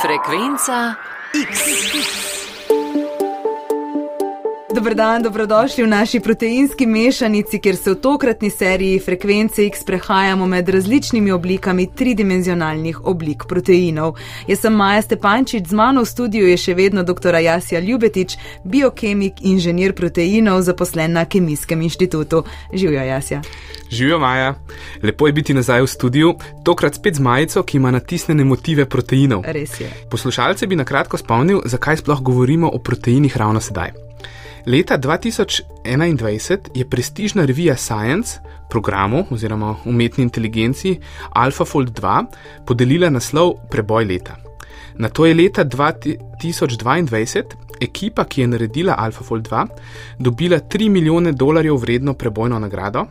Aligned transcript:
Frekvenca 0.00 0.96
X. 1.32 2.35
Dober 4.76 4.94
dan, 4.94 5.22
dobrodošli 5.22 5.84
v 5.84 5.88
naši 5.88 6.20
proteinski 6.20 6.86
mešanici, 6.86 7.58
kjer 7.58 7.76
se 7.76 7.90
v 7.90 7.96
tokratni 7.96 8.50
seriji 8.50 8.98
Frekvence 9.00 9.64
X 9.66 9.84
prehajamo 9.84 10.46
med 10.46 10.68
različnimi 10.68 11.32
oblikami 11.32 11.86
tridimenzionalnih 11.94 12.98
oblik 13.04 13.46
proteinov. 13.48 14.18
Jaz 14.46 14.60
sem 14.60 14.76
Maja 14.76 15.02
Stepančič, 15.02 15.64
z 15.68 15.72
mano 15.72 16.04
v 16.04 16.10
studiu 16.12 16.44
je 16.44 16.58
še 16.60 16.74
vedno 16.76 17.02
dr. 17.02 17.40
Jasja 17.40 17.80
Ljubetič, 17.80 18.36
biokemik, 18.64 19.40
inženir 19.40 19.96
proteinov, 19.96 20.60
zaposlen 20.60 21.16
na 21.16 21.24
Kemijskem 21.24 21.80
inštitutu. 21.80 22.44
Živijo, 22.72 23.02
Jasja. 23.02 23.40
Živijo, 23.88 24.18
Maja. 24.18 24.54
Lepo 25.02 25.26
je 25.26 25.32
biti 25.32 25.54
nazaj 25.56 25.82
v 25.82 25.88
studiu, 25.88 26.34
tokrat 26.64 27.00
spet 27.00 27.16
z 27.16 27.24
majico, 27.24 27.62
ki 27.62 27.80
ima 27.80 27.90
natisnjene 27.90 28.44
motive 28.44 28.84
proteinov. 28.84 29.48
Res 29.48 29.80
je. 29.80 29.88
Poslušalce 30.10 30.66
bi 30.66 30.76
na 30.76 30.84
kratko 30.84 31.16
spomnil, 31.16 31.64
zakaj 31.64 32.04
sploh 32.04 32.20
govorimo 32.20 32.68
o 32.68 32.78
proteinih 32.78 33.36
ravno 33.36 33.60
sedaj. 33.60 34.04
Leta 34.66 34.98
2021 34.98 36.58
je 36.74 36.90
prestižna 36.90 37.44
revija 37.44 37.76
Science 37.76 38.40
programu 38.70 39.24
oziroma 39.30 39.76
umetni 39.84 40.24
inteligenci 40.24 40.98
AlphaFold 41.30 42.00
2 42.00 42.24
podelila 42.66 43.10
naslov 43.10 43.52
Preboj 43.70 44.04
leta. 44.04 44.36
Na 44.94 45.08
to 45.08 45.26
je 45.26 45.34
leta 45.34 45.64
2022 45.64 47.42
ekipa, 47.80 48.24
ki 48.24 48.40
je 48.40 48.46
naredila 48.46 48.94
AlphaFold 48.98 49.48
2, 49.48 49.66
dobila 50.18 50.58
3 50.58 50.88
milijone 50.90 51.32
dolarjev 51.32 51.76
vredno 51.76 52.14
prebojno 52.14 52.58
nagrado, 52.58 53.06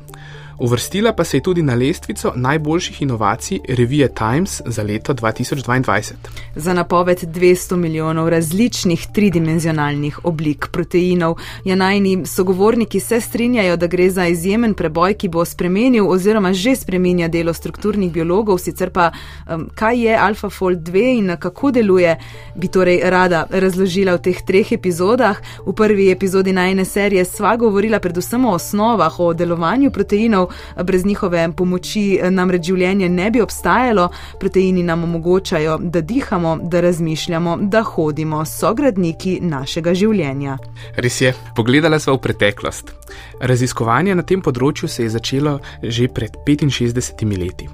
Uvrstila 0.60 1.14
pa 1.14 1.24
se 1.24 1.38
je 1.38 1.42
tudi 1.42 1.62
na 1.62 1.76
lestvico 1.76 2.32
najboljših 2.36 3.02
inovacij 3.02 3.60
revije 3.70 4.08
Times 4.14 4.62
za 4.66 4.84
leto 4.84 5.14
2022. 5.14 6.14
Za 6.56 6.74
napoved 6.74 7.20
200 7.24 7.76
milijonov 7.76 8.30
različnih 8.30 9.08
tridimenzionalnih 9.14 10.20
oblik 10.24 10.68
proteinov, 10.72 11.36
ja 11.66 11.76
najni 11.76 12.26
sogovorniki 12.26 13.00
se 13.00 13.22
strinjajo, 13.22 13.78
da 13.78 13.88
gre 13.88 14.10
za 14.10 14.28
izjemen 14.28 14.74
preboj, 14.74 15.14
ki 15.14 15.28
bo 15.28 15.46
spremenil 15.46 16.10
oziroma 16.10 16.54
že 16.54 16.76
spremenja 16.76 17.28
delo 17.28 17.54
strukturnih 17.54 18.12
biologov, 18.12 18.58
sicer 18.58 18.90
pa 18.90 19.12
um, 19.12 19.70
kaj 19.76 20.06
je 20.06 20.18
AlphaFold 20.18 20.80
2 20.80 21.18
in 21.18 21.38
kako 21.40 21.72
deluje, 21.72 22.18
bi 22.56 22.68
torej 22.68 23.02
rada 23.04 23.46
razložila 23.50 24.16
v 24.16 24.22
teh 24.22 24.42
treh 24.48 24.72
epizodah. 24.72 25.38
V 25.66 25.74
prvi 25.74 26.12
epizodi 26.12 26.54
najne 26.54 26.86
serije 26.86 27.26
sva 27.26 27.56
govorila 27.58 28.00
predvsem 28.00 28.46
o 28.46 28.54
osnovah, 28.56 29.20
o 29.20 29.34
delovanju 29.34 29.92
proteinov, 29.92 30.45
brez 30.84 31.06
njihove 31.06 31.46
pomoči 31.58 32.20
namreč 32.30 32.70
življenje 32.72 33.10
ne 33.10 33.30
bi 33.32 33.42
obstajalo. 33.42 34.10
Proteini 34.40 34.84
nam 34.84 35.04
omogočajo, 35.04 35.78
da 35.78 36.02
dihamo, 36.02 36.58
da 36.64 36.82
razmišljamo, 36.82 37.58
da 37.62 37.84
hodimo, 37.84 38.44
so 38.46 38.74
gradniki 38.74 39.40
našega 39.42 39.94
življenja. 39.94 40.58
Res 40.98 41.22
je, 41.22 41.34
pogledala 41.56 42.00
sva 42.00 42.18
v 42.18 42.24
preteklost. 42.28 42.94
Raziskovanje 43.40 44.16
na 44.16 44.24
tem 44.24 44.42
področju 44.42 44.90
se 44.90 45.08
je 45.08 45.16
začelo 45.18 45.60
že 45.84 46.08
pred 46.08 46.38
65 46.46 47.38
leti. 47.38 47.70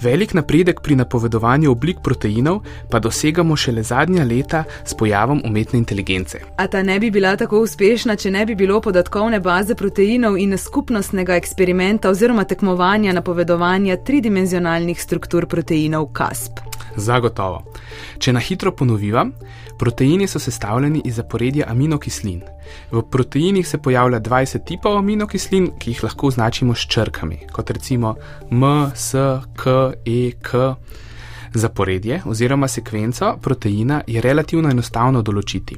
Velik 0.00 0.34
napredek 0.34 0.80
pri 0.80 0.96
napovedovanju 0.96 1.70
oblik 1.70 1.98
proteinov 2.04 2.60
pa 2.90 2.98
dosegamo 2.98 3.56
šele 3.56 3.82
zadnja 3.82 4.24
leta 4.24 4.64
s 4.84 4.94
pojavom 4.94 5.42
umetne 5.44 5.78
inteligence. 5.78 6.40
A 6.56 6.66
ta 6.66 6.82
ne 6.82 6.98
bi 7.00 7.10
bila 7.10 7.36
tako 7.36 7.60
uspešna, 7.60 8.16
če 8.16 8.30
ne 8.30 8.46
bi 8.46 8.54
bilo 8.54 8.80
podatkovne 8.80 9.40
baze 9.40 9.74
proteinov 9.74 10.38
in 10.38 10.58
skupnostnega 10.58 11.36
eksperimenta 11.36 12.10
oziroma 12.10 12.44
tekmovanja 12.44 13.12
napovedovanja 13.12 13.96
tridimenzionalnih 13.96 15.02
struktur 15.02 15.46
proteinov 15.46 16.10
CASP. 16.12 16.60
Zagotovo. 16.96 17.62
Če 18.18 18.32
na 18.32 18.40
hitro 18.40 18.72
ponoviva, 18.72 19.26
proteini 19.78 20.26
so 20.26 20.38
sestavljeni 20.38 21.02
iz 21.04 21.16
zaporedja 21.16 21.66
aminokislin. 21.68 22.42
V 22.90 23.02
proteinih 23.10 23.68
se 23.68 23.78
pojavlja 23.78 24.20
20 24.20 24.64
tipov 24.66 24.98
aminokislin, 24.98 25.70
ki 25.78 25.90
jih 25.90 26.04
lahko 26.04 26.26
označimo 26.26 26.74
s 26.74 26.86
črkami, 26.88 27.38
kot 27.52 27.70
recimo 27.70 28.14
M, 28.50 28.62
S, 28.94 29.14
K, 29.56 29.92
E, 30.04 30.30
K. 30.42 30.74
Zaporedje 31.54 32.20
oziroma 32.24 32.68
sekvenco 32.68 33.36
proteina 33.42 34.02
je 34.06 34.20
relativno 34.20 34.70
enostavno 34.70 35.22
določiti. 35.22 35.76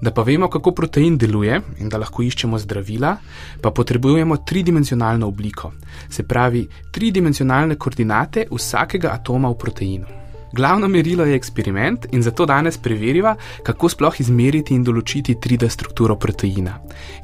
Da 0.00 0.12
pa 0.12 0.22
vemo, 0.22 0.50
kako 0.52 0.74
protein 0.76 1.16
deluje 1.18 1.60
in 1.78 1.88
da 1.88 1.98
lahko 1.98 2.22
iščemo 2.22 2.58
zdravila, 2.58 3.14
pa 3.62 3.70
potrebujemo 3.70 4.36
tridimenzionalno 4.36 5.28
obliko, 5.28 5.72
se 6.10 6.26
pravi 6.28 6.66
tridimenzionalne 6.92 7.78
koordinate 7.80 8.46
vsakega 8.50 9.14
atoma 9.14 9.48
v 9.48 9.58
proteinu. 9.64 10.23
Glavno 10.54 10.88
merilo 10.88 11.24
je 11.24 11.34
eksperiment 11.34 12.06
in 12.12 12.22
zato 12.22 12.46
danes 12.46 12.78
preveriva, 12.78 13.36
kako 13.62 13.88
sploh 13.88 14.20
izmeriti 14.20 14.74
in 14.74 14.84
določiti 14.86 15.34
3D 15.34 15.66
strukturo 15.68 16.14
proteina. 16.16 16.76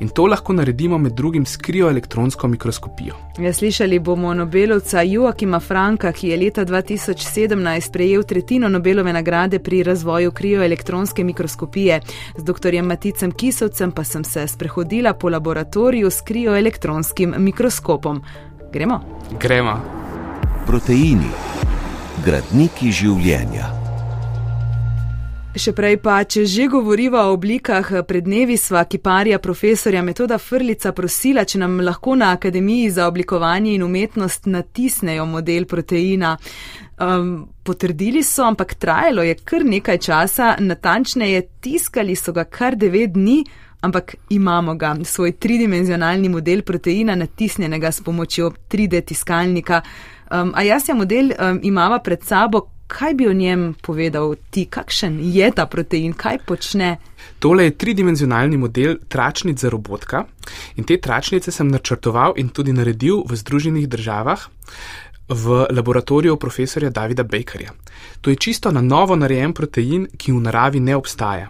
In 0.02 0.08
to 0.10 0.24
lahko 0.26 0.56
naredimo 0.58 0.98
med 0.98 1.14
drugim 1.14 1.44
s 1.46 1.54
krioelektronsko 1.56 2.48
mikroskopijo. 2.50 3.14
Ja, 3.38 3.52
slišali 3.52 4.00
bomo 4.02 4.34
Nobelovca 4.34 5.04
Joakima 5.06 5.60
Franka, 5.60 6.10
ki 6.12 6.32
je 6.32 6.40
leta 6.40 6.64
2017 6.66 7.92
prejel 7.94 8.26
tretjino 8.26 8.68
Nobelove 8.68 9.14
nagrade 9.14 9.62
pri 9.62 9.84
razvoju 9.86 10.32
krioelektronske 10.32 11.24
mikroskopije. 11.24 12.00
Z 12.36 12.44
dr. 12.44 12.82
Maticem 12.82 13.30
Kisovcem 13.30 13.92
pa 13.92 14.04
sem 14.04 14.24
se 14.24 14.48
sprehodila 14.48 15.14
po 15.14 15.30
laboratoriju 15.30 16.10
s 16.10 16.26
krioelektronskim 16.26 17.34
mikroskopom. 17.38 18.22
Gremo? 18.72 19.00
Gremo. 19.38 19.78
Proteini 20.66 21.59
gradniki 22.24 22.92
življenja. 22.92 23.70
Še 25.50 25.72
prej 25.74 25.96
pa, 25.98 26.20
če 26.22 26.44
že 26.46 26.68
govoriva 26.70 27.24
o 27.26 27.32
oblikah, 27.34 27.88
pred 28.06 28.22
dnevi 28.22 28.54
sva 28.54 28.84
kiparja 28.86 29.40
profesorja 29.42 29.98
Metoda 30.06 30.36
Frlica 30.38 30.92
prosila, 30.94 31.42
če 31.42 31.58
nam 31.58 31.80
lahko 31.82 32.14
na 32.14 32.28
Akademiji 32.36 32.92
za 32.94 33.08
oblikovanje 33.10 33.72
in 33.74 33.82
umetnost 33.82 34.46
natisnejo 34.46 35.26
model 35.26 35.66
proteina. 35.66 36.36
Um, 37.00 37.48
potrdili 37.66 38.22
so, 38.22 38.44
ampak 38.46 38.76
trajalo 38.78 39.24
je 39.26 39.34
kar 39.42 39.66
nekaj 39.66 39.98
časa, 39.98 40.52
natančneje 40.60 41.42
tiskali 41.64 42.14
so 42.14 42.30
ga 42.36 42.44
kar 42.44 42.78
devet 42.78 43.16
dni, 43.16 43.40
ampak 43.82 44.14
imamo 44.30 44.76
ga, 44.78 44.94
svoj 45.02 45.32
tridimenzionalni 45.32 46.28
model 46.28 46.62
proteina 46.62 47.18
natisnjenega 47.18 47.90
s 47.90 48.04
pomočjo 48.06 48.52
3D 48.70 49.02
tiskalnika. 49.02 49.82
Um, 50.30 50.52
a 50.54 50.62
jaz 50.62 50.88
ja 50.88 50.94
model 50.94 51.32
um, 51.34 51.58
imava 51.62 51.98
pred 51.98 52.22
sabo, 52.24 52.68
kaj 52.86 53.14
bi 53.14 53.26
o 53.28 53.32
njem 53.32 53.74
povedal 53.82 54.34
ti, 54.50 54.66
kakšen 54.70 55.18
je 55.22 55.50
ta 55.54 55.66
protein, 55.66 56.12
kaj 56.12 56.38
počne? 56.46 56.96
Tole 57.38 57.64
je 57.64 57.76
tridimenzionalni 57.78 58.56
model 58.56 58.96
tračnic 59.08 59.58
za 59.58 59.70
robotka 59.70 60.24
in 60.76 60.84
te 60.84 61.00
tračnice 61.00 61.50
sem 61.50 61.68
načrtoval 61.68 62.34
in 62.36 62.48
tudi 62.48 62.72
naredil 62.72 63.22
v 63.26 63.36
Združenih 63.36 63.88
državah. 63.88 64.48
V 65.30 65.66
laboratoriju 65.70 66.36
profesorja 66.36 66.90
Davida 66.90 67.22
Bakerja. 67.22 67.70
To 68.20 68.30
je 68.30 68.36
čisto 68.36 68.70
na 68.70 68.80
novo 68.80 69.16
narejen 69.16 69.52
protein, 69.54 70.08
ki 70.18 70.32
v 70.32 70.40
naravi 70.42 70.80
ne 70.80 70.96
obstaja. 70.96 71.46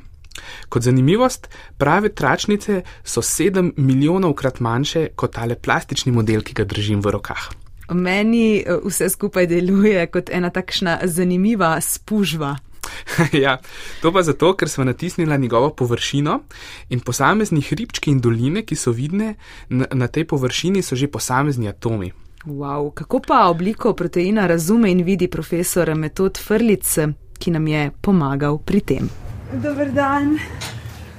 Kot 0.69 0.83
zanimivost, 0.83 1.49
prave 1.79 2.13
tračnice 2.13 2.83
so 3.05 3.23
sedem 3.23 3.73
milijonov 3.77 4.35
krat 4.37 4.61
manjše 4.61 5.09
kot 5.17 5.33
tale 5.33 5.57
plastični 5.57 6.13
model, 6.13 6.45
ki 6.45 6.55
ga 6.61 6.65
držim 6.65 7.01
v 7.01 7.17
rokah. 7.17 7.49
Meni 7.91 8.61
eh, 8.61 8.81
vse 8.85 9.09
skupaj 9.09 9.47
deluje 9.47 10.07
kot 10.07 10.31
ena 10.33 10.51
takšna 10.51 11.01
zanimiva 11.05 11.81
spužva. 11.81 12.57
ja, 13.45 13.59
to 14.03 14.13
pa 14.13 14.23
zato, 14.23 14.55
ker 14.57 14.69
smo 14.69 14.85
natisnili 14.85 15.39
njegovo 15.39 15.71
površino 15.71 16.41
in 16.89 17.01
posamezni 17.01 17.61
hribčki 17.61 18.11
in 18.11 18.21
doline, 18.21 18.63
ki 18.63 18.77
so 18.77 18.93
vidne 18.93 19.35
na, 19.69 19.87
na 19.93 20.09
tej 20.09 20.25
površini, 20.25 20.83
so 20.83 20.97
že 20.97 21.09
posamezni 21.09 21.69
atomi. 21.69 22.13
Wow, 22.45 22.91
kako 22.95 23.21
pa 23.21 23.47
obliko 23.49 23.93
proteina 23.93 24.47
razume 24.47 24.91
in 24.91 25.05
vidi 25.05 25.29
profesor 25.29 25.95
Metod 25.95 26.39
Frlic, 26.39 26.99
ki 27.39 27.51
nam 27.51 27.67
je 27.67 27.91
pomagal 28.01 28.59
pri 28.65 28.81
tem? 28.81 29.11
Dober 29.53 29.93
dan. 29.93 30.39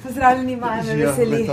Pozdravljeni, 0.03 0.55
Maja, 0.55 0.83
me 0.83 0.95
veseli. 0.95 1.47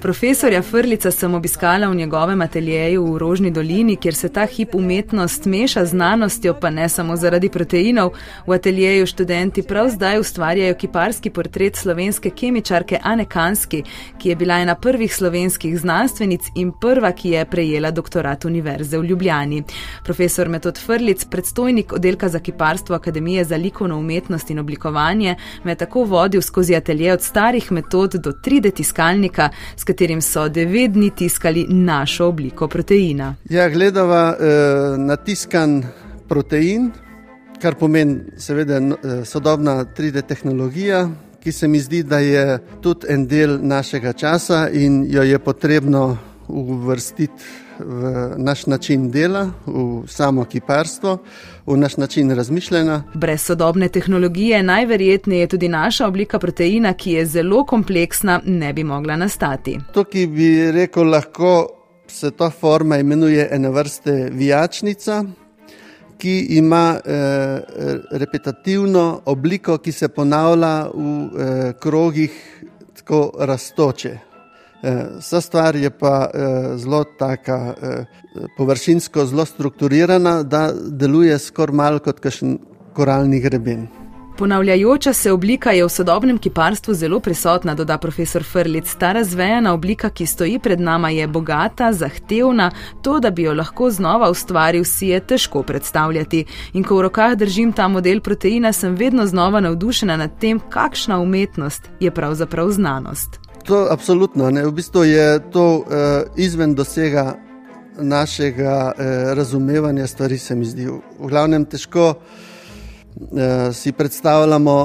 Profesorja 0.00 0.62
Frlica 0.62 1.10
sem 1.10 1.34
obiskala 1.34 1.88
v 1.88 1.94
njegovem 1.94 2.40
ateljeju 2.40 3.04
v 3.04 3.18
Rožni 3.18 3.50
dolini, 3.50 3.96
kjer 3.96 4.14
se 4.14 4.28
ta 4.28 4.46
hip 4.46 4.74
umetnost 4.74 5.44
meša 5.44 5.84
z 5.84 5.90
znanostjo, 5.90 6.54
pa 6.60 6.70
ne 6.70 6.88
samo 6.88 7.16
zaradi 7.16 7.48
proteinov. 7.48 8.10
V 8.46 8.52
ateljeju 8.52 9.06
študenti 9.06 9.62
prav 9.62 9.88
zdaj 9.88 10.20
ustvarjajo 10.20 10.74
kiparski 10.74 11.30
portret 11.30 11.76
slovenske 11.76 12.30
kemičarke 12.30 12.98
Ane 13.02 13.24
Kanski, 13.24 13.82
ki 14.18 14.28
je 14.28 14.36
bila 14.36 14.54
ena 14.54 14.74
prvih 14.74 15.14
slovenskih 15.14 15.78
znanstvenic 15.78 16.48
in 16.56 16.72
prva, 16.80 17.12
ki 17.12 17.30
je 17.30 17.44
prejela 17.44 17.90
doktorat 17.90 18.44
Univerze 18.44 18.98
v 18.98 19.04
Ljubljani. 19.04 19.62
Profesor 20.04 20.48
Metod 20.48 20.78
Frlic, 20.78 21.24
predstojnik 21.24 21.92
oddelka 21.92 22.28
za 22.28 22.38
kiparstvo 22.38 22.96
Akademije 22.96 23.44
za 23.44 23.56
likovno 23.56 23.98
umetnost 23.98 24.50
in 24.50 24.58
oblikovanje, 24.58 25.36
me 25.64 25.70
je 25.70 25.76
tako 25.76 26.04
vodil 26.04 26.40
skozi 26.40 26.74
atelje 26.74 27.12
od 27.12 27.22
starih 27.22 27.72
metod 27.72 27.82
metod 27.92 28.20
do 28.20 28.32
3D 28.32 28.72
tiskalnika, 28.72 29.50
s 29.76 29.84
katerim 29.84 30.20
so 30.20 30.48
devet 30.48 30.92
dni 30.92 31.10
tiskali 31.10 31.66
našo 31.68 32.26
obliko 32.26 32.68
proteina. 32.68 33.34
Ja, 33.50 33.68
gledava 33.68 34.36
eh, 34.40 34.98
natiskan 34.98 35.82
protein, 36.28 36.90
kar 37.60 37.74
pomeni 37.74 38.38
seveda 38.38 38.78
eh, 38.78 39.24
sodobna 39.24 39.84
3D 39.84 40.22
tehnologija, 40.26 41.08
ki 41.42 41.52
se 41.52 41.68
mi 41.68 41.80
zdi, 41.80 42.02
da 42.02 42.18
je 42.18 42.58
tudi 42.80 43.06
en 43.10 43.26
del 43.26 43.58
našega 43.60 44.12
časa 44.12 44.68
in 44.72 45.04
jo 45.10 45.22
je 45.22 45.38
potrebno 45.38 46.16
uvrstiti 46.48 47.42
v 47.78 48.34
naš 48.36 48.66
način 48.66 49.10
dela, 49.10 49.50
v 49.66 50.02
samo 50.08 50.44
kiparstvo, 50.44 51.18
v 51.66 51.76
naš 51.76 51.96
način 51.96 52.30
razmišljanja. 52.30 53.02
Brez 53.14 53.42
sodobne 53.42 53.88
tehnologije 53.88 54.62
najverjetneje 54.62 55.46
tudi 55.46 55.68
naša 55.68 56.06
oblika 56.06 56.38
proteina, 56.38 56.92
ki 56.94 57.12
je 57.12 57.26
zelo 57.26 57.64
kompleksna, 57.66 58.40
ne 58.44 58.72
bi 58.72 58.84
mogla 58.84 59.16
nastati. 59.16 59.78
To, 59.92 60.04
ki 60.04 60.26
bi 60.26 60.72
rekel, 60.72 61.10
lahko 61.10 61.68
se 62.06 62.30
ta 62.30 62.50
forma 62.50 62.96
imenuje 62.96 63.48
ena 63.50 63.68
vrste 63.68 64.30
vijačnica. 64.32 65.24
Ki 66.18 66.38
ima 66.50 67.00
eh, 67.04 67.60
repetitivno 68.10 69.20
obliko, 69.24 69.78
ki 69.78 69.92
se 69.92 70.08
ponavlja 70.08 70.86
v 70.94 71.40
eh, 71.40 71.72
krogih, 71.80 72.62
tako 72.94 73.32
raztoče. 73.38 74.31
Eh, 74.82 75.06
vsa 75.18 75.40
stvar 75.40 75.76
je 75.76 75.90
pa 75.90 76.30
eh, 76.34 76.78
zelo 76.78 77.04
taka, 77.04 77.74
eh, 77.82 78.04
površinsko, 78.56 79.26
zelo 79.26 79.44
strukturirana, 79.44 80.42
da 80.42 80.72
deluje 80.90 81.38
skoraj 81.38 81.74
malo 81.74 81.98
kot 81.98 82.20
kakšen 82.20 82.58
koralni 82.94 83.40
greben. 83.40 83.86
Ponavljajoča 84.38 85.12
se 85.12 85.32
oblika 85.32 85.70
je 85.70 85.84
v 85.84 85.88
sodobnem 85.88 86.38
kiparstvu 86.38 86.94
zelo 86.94 87.20
prisotna, 87.20 87.74
doda 87.74 87.98
profesor 87.98 88.42
Frlic. 88.44 88.94
Ta 88.98 89.12
razvejana 89.12 89.74
oblika, 89.74 90.10
ki 90.10 90.26
stoji 90.26 90.58
pred 90.58 90.80
nami, 90.80 91.16
je 91.16 91.26
bogata, 91.26 91.92
zahtevna, 91.92 92.70
to, 93.02 93.20
da 93.20 93.30
bi 93.30 93.42
jo 93.42 93.54
lahko 93.54 93.90
znova 93.90 94.30
ustvaril, 94.30 94.84
si 94.84 95.12
je 95.12 95.20
težko 95.20 95.62
predstavljati. 95.62 96.44
In 96.72 96.84
ko 96.84 96.96
v 96.96 97.06
rokah 97.06 97.36
držim 97.36 97.72
ta 97.72 97.88
model 97.88 98.20
proteina, 98.20 98.72
sem 98.72 98.96
vedno 98.96 99.26
znova 99.26 99.60
navdušena 99.60 100.16
nad 100.16 100.38
tem, 100.40 100.60
kakšna 100.70 101.20
umetnost 101.20 101.90
je 102.00 102.10
pravzaprav 102.10 102.70
znanost. 102.70 103.41
To 103.62 103.86
absolutno 103.90 104.50
ne. 104.50 104.66
V 104.66 104.72
bistvu 104.72 105.04
je 105.04 105.38
to 105.50 105.76
uh, 105.76 105.84
izven 106.36 106.74
dosega 106.74 107.36
našega 107.98 108.90
uh, 108.90 109.04
razumevanja 109.36 110.06
stvari, 110.06 110.38
se 110.38 110.54
mi 110.54 110.66
zdi. 110.66 110.88
V 110.90 111.28
glavnem 111.30 111.64
težko 111.64 112.14
uh, 112.14 113.70
si 113.72 113.92
predstavljamo 113.92 114.76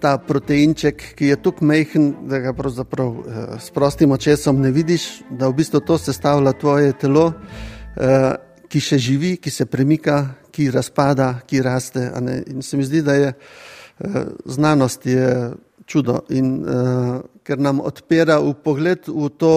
ta 0.00 0.18
proteinček, 0.18 1.14
ki 1.16 1.32
je 1.32 1.40
tako 1.42 1.64
majhen, 1.64 2.12
da 2.28 2.42
ga 2.44 2.52
pravzaprav 2.52 3.08
uh, 3.08 3.24
s 3.60 3.72
prostim 3.72 4.12
očesom 4.12 4.60
ne 4.60 4.70
vidiš, 4.70 5.22
da 5.30 5.48
v 5.48 5.56
bistvu 5.64 5.80
to 5.80 5.98
sestavlja 5.98 6.52
tvoje 6.52 6.92
telo, 6.92 7.30
uh, 7.32 8.34
ki 8.68 8.80
še 8.84 8.98
živi, 8.98 9.36
ki 9.40 9.50
se 9.50 9.64
premika, 9.64 10.26
ki 10.52 10.68
razpada, 10.70 11.38
ki 11.48 11.62
raste. 11.64 12.10
In 12.52 12.60
se 12.62 12.76
mi 12.76 12.84
zdi, 12.84 13.00
da 13.02 13.14
je 13.16 13.32
uh, 13.32 14.26
znanost 14.44 15.06
je 15.06 15.54
čudo 15.86 16.20
in 16.28 16.60
uh, 16.60 17.22
ker 17.44 17.60
nam 17.60 17.80
odpira 17.80 18.40
v 18.40 18.54
pogled 18.64 19.08
v 19.08 19.28
to 19.36 19.54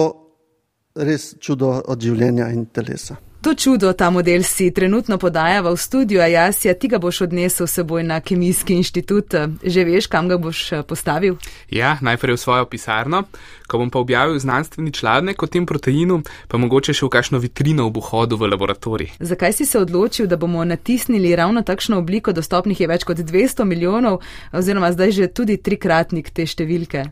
res 0.94 1.34
čudo 1.40 1.78
od 1.86 2.02
življenja 2.02 2.50
in 2.52 2.66
telesa. 2.66 3.16
To 3.38 3.54
čudo, 3.54 3.92
ta 3.92 4.10
model 4.10 4.42
si 4.42 4.66
trenutno 4.74 5.14
podajava 5.14 5.70
v 5.70 5.78
studiu, 5.78 6.18
a 6.18 6.26
jaz 6.26 6.64
ja 6.66 6.74
ti 6.74 6.88
ga 6.90 6.98
boš 6.98 7.20
odnesel 7.30 7.70
seboj 7.70 8.02
na 8.02 8.18
Kemijski 8.20 8.74
inštitut. 8.74 9.34
Že 9.62 9.84
veš, 9.86 10.08
kam 10.10 10.26
ga 10.26 10.34
boš 10.42 10.72
eh, 10.72 10.82
postavil? 10.82 11.38
Ja, 11.70 11.94
najprej 12.02 12.34
v 12.34 12.40
svojo 12.42 12.66
pisarno. 12.66 13.30
Ko 13.70 13.78
bom 13.78 13.94
pa 13.94 14.02
objavil 14.02 14.42
znanstveni 14.42 14.90
članek 14.90 15.42
o 15.42 15.46
tem 15.46 15.66
proteinu, 15.70 16.18
pa 16.50 16.58
mogoče 16.58 16.90
še 16.90 17.06
v 17.06 17.12
kakšno 17.14 17.38
vitrino 17.38 17.86
v 17.86 17.94
pohodu 17.94 18.34
v 18.34 18.50
laboratorij. 18.50 19.14
Zakaj 19.22 19.54
si 19.54 19.70
se 19.70 19.78
odločil, 19.78 20.26
da 20.26 20.34
bomo 20.34 20.64
natisnili 20.66 21.30
ravno 21.38 21.62
takšno 21.62 22.02
obliko, 22.02 22.34
dostopnih 22.34 22.80
je 22.80 22.90
več 22.90 23.06
kot 23.06 23.22
200 23.22 23.64
milijonov, 23.64 24.18
oziroma 24.50 24.90
zdaj 24.90 25.14
že 25.14 25.30
tudi 25.30 25.62
trikratnik 25.62 26.34
te 26.34 26.42
številke? 26.42 27.06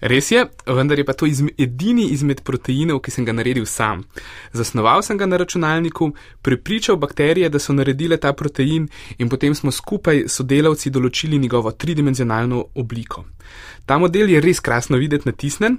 Res 0.00 0.30
je, 0.30 0.46
vendar 0.66 0.98
je 0.98 1.04
pa 1.04 1.12
to 1.12 1.26
izme, 1.26 1.50
edini 1.58 2.08
izmed 2.12 2.42
proteinov, 2.44 3.00
ki 3.00 3.10
sem 3.10 3.24
ga 3.24 3.32
naredil 3.32 3.66
sam. 3.66 4.04
Zasnoval 4.52 5.02
sem 5.02 5.18
ga 5.18 5.26
na 5.26 5.36
računalniku, 5.36 6.12
prepričal 6.42 6.96
bakterije, 6.96 7.48
da 7.48 7.58
so 7.58 7.72
naredile 7.72 8.16
ta 8.16 8.32
protein 8.32 8.88
in 9.18 9.28
potem 9.28 9.54
smo 9.54 9.70
skupaj 9.70 10.26
s 10.26 10.40
sodelavci 10.40 10.90
določili 10.90 11.38
njegovo 11.38 11.72
tridimenzionalno 11.72 12.64
obliko. 12.74 13.24
Ta 13.86 13.98
model 13.98 14.30
je 14.30 14.40
res 14.42 14.60
krasno 14.60 14.98
videti 14.98 15.28
natisnen, 15.28 15.78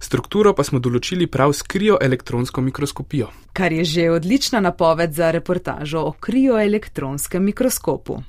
strukturo 0.00 0.52
pa 0.54 0.64
smo 0.64 0.78
določili 0.82 1.26
prav 1.26 1.54
s 1.56 1.64
krioelektronsko 1.64 2.60
mikroskopijo. 2.60 3.30
Kar 3.56 3.72
je 3.72 3.84
že 3.84 4.10
odlična 4.12 4.60
napoved 4.60 5.14
za 5.16 5.30
reportažo 5.30 6.04
o 6.04 6.12
krioelektronskem 6.20 7.44
mikroskopu. 7.44 8.20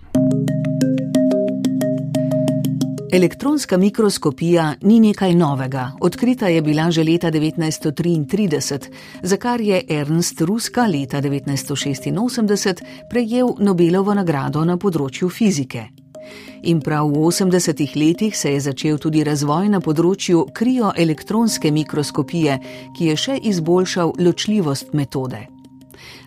Elektronska 3.11 3.77
mikroskopija 3.77 4.73
ni 4.81 4.99
nekaj 4.99 5.35
novega. 5.35 5.91
Odkrita 6.01 6.47
je 6.47 6.61
bila 6.61 6.91
že 6.91 7.03
leta 7.03 7.31
1933, 7.31 8.79
za 9.23 9.37
kar 9.37 9.61
je 9.61 9.83
Ernst 9.89 10.41
Ruska 10.41 10.87
leta 10.87 11.21
1986 11.21 12.83
prejel 13.09 13.47
Nobelovo 13.59 14.13
nagrado 14.13 14.65
na 14.65 14.77
področju 14.77 15.29
fizike. 15.29 15.87
In 16.63 16.81
prav 16.81 17.07
v 17.07 17.17
80-ih 17.31 17.95
letih 17.95 18.37
se 18.37 18.51
je 18.51 18.59
začel 18.59 18.97
tudi 18.97 19.23
razvoj 19.23 19.69
na 19.69 19.79
področju 19.79 20.49
krioelektronske 20.53 21.71
mikroskopije, 21.71 22.59
ki 22.97 23.05
je 23.05 23.15
še 23.15 23.37
izboljšal 23.43 24.17
ločljivost 24.19 24.91
metode. 24.93 25.56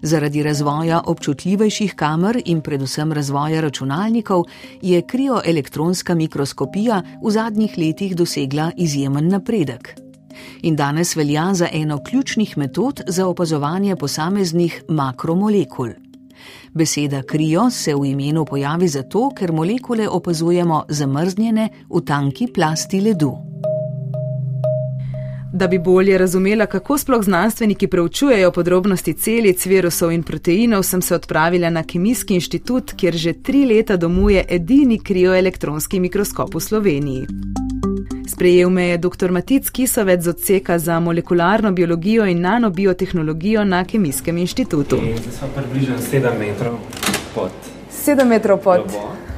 Zaradi 0.03 0.43
razvoja 0.43 1.03
občutljivejših 1.07 1.95
kamer 1.95 2.43
in 2.45 2.61
predvsem 2.61 3.13
razvoja 3.13 3.61
računalnikov 3.61 4.45
je 4.83 5.03
krioelektronska 5.03 6.15
mikroskopija 6.15 7.03
v 7.23 7.31
zadnjih 7.31 7.79
letih 7.79 8.17
dosegla 8.17 8.71
izjemen 8.77 9.29
napredek. 9.29 9.95
In 10.63 10.77
danes 10.77 11.17
velja 11.17 11.55
za 11.55 11.69
eno 11.73 11.99
ključnih 12.05 12.59
metod 12.59 13.01
za 13.07 13.27
opazovanje 13.27 13.97
posameznih 13.97 14.83
makromolekul. 14.89 15.89
Beseda 16.73 17.23
krio 17.23 17.71
se 17.71 17.95
v 17.95 18.05
imenu 18.05 18.45
pojavi 18.45 18.89
zato, 18.89 19.31
ker 19.37 19.53
molekule 19.53 20.09
opazujemo 20.09 20.85
zamrznjene 20.89 21.69
v 21.91 22.05
tanki 22.07 22.47
plasti 22.55 23.01
ledu. 23.01 23.50
Da 25.53 25.67
bi 25.67 25.79
bolje 25.79 26.19
razumela, 26.19 26.67
kako 26.67 26.99
sploh 26.99 27.25
znanstveniki 27.25 27.87
preučujejo 27.87 28.53
podrobnosti 28.53 29.13
celic, 29.13 29.67
virusov 29.67 30.13
in 30.13 30.23
proteinov, 30.23 30.83
sem 30.83 31.03
se 31.03 31.15
odpravila 31.15 31.71
na 31.71 31.83
Kemijski 31.83 32.35
inštitut, 32.35 32.93
kjer 32.97 33.17
že 33.17 33.33
tri 33.33 33.67
leta 33.67 33.97
domuje 33.97 34.45
edini 34.49 34.99
krioelektronski 34.99 36.01
mikroskop 36.01 36.55
v 36.55 36.61
Sloveniji. 36.61 37.27
Sprejel 38.29 38.71
me 38.71 38.85
je 38.85 38.99
dr. 38.99 39.31
Matic 39.31 39.71
Kisovec 39.71 40.23
z 40.23 40.29
odseka 40.29 40.79
za 40.79 41.01
molekularno 41.01 41.73
biologijo 41.73 42.27
in 42.27 42.41
nanobiotehnologijo 42.41 43.65
na 43.65 43.85
Kemijskem 43.85 44.39
inštitutu. 44.39 44.97
Zdaj 44.97 45.33
smo 45.39 45.49
približno 45.57 45.97
7 46.13 46.39
metrov 46.39 46.79
pod. 47.35 47.51
7 48.07 48.25
metrov 48.25 48.59
pod. 48.63 48.81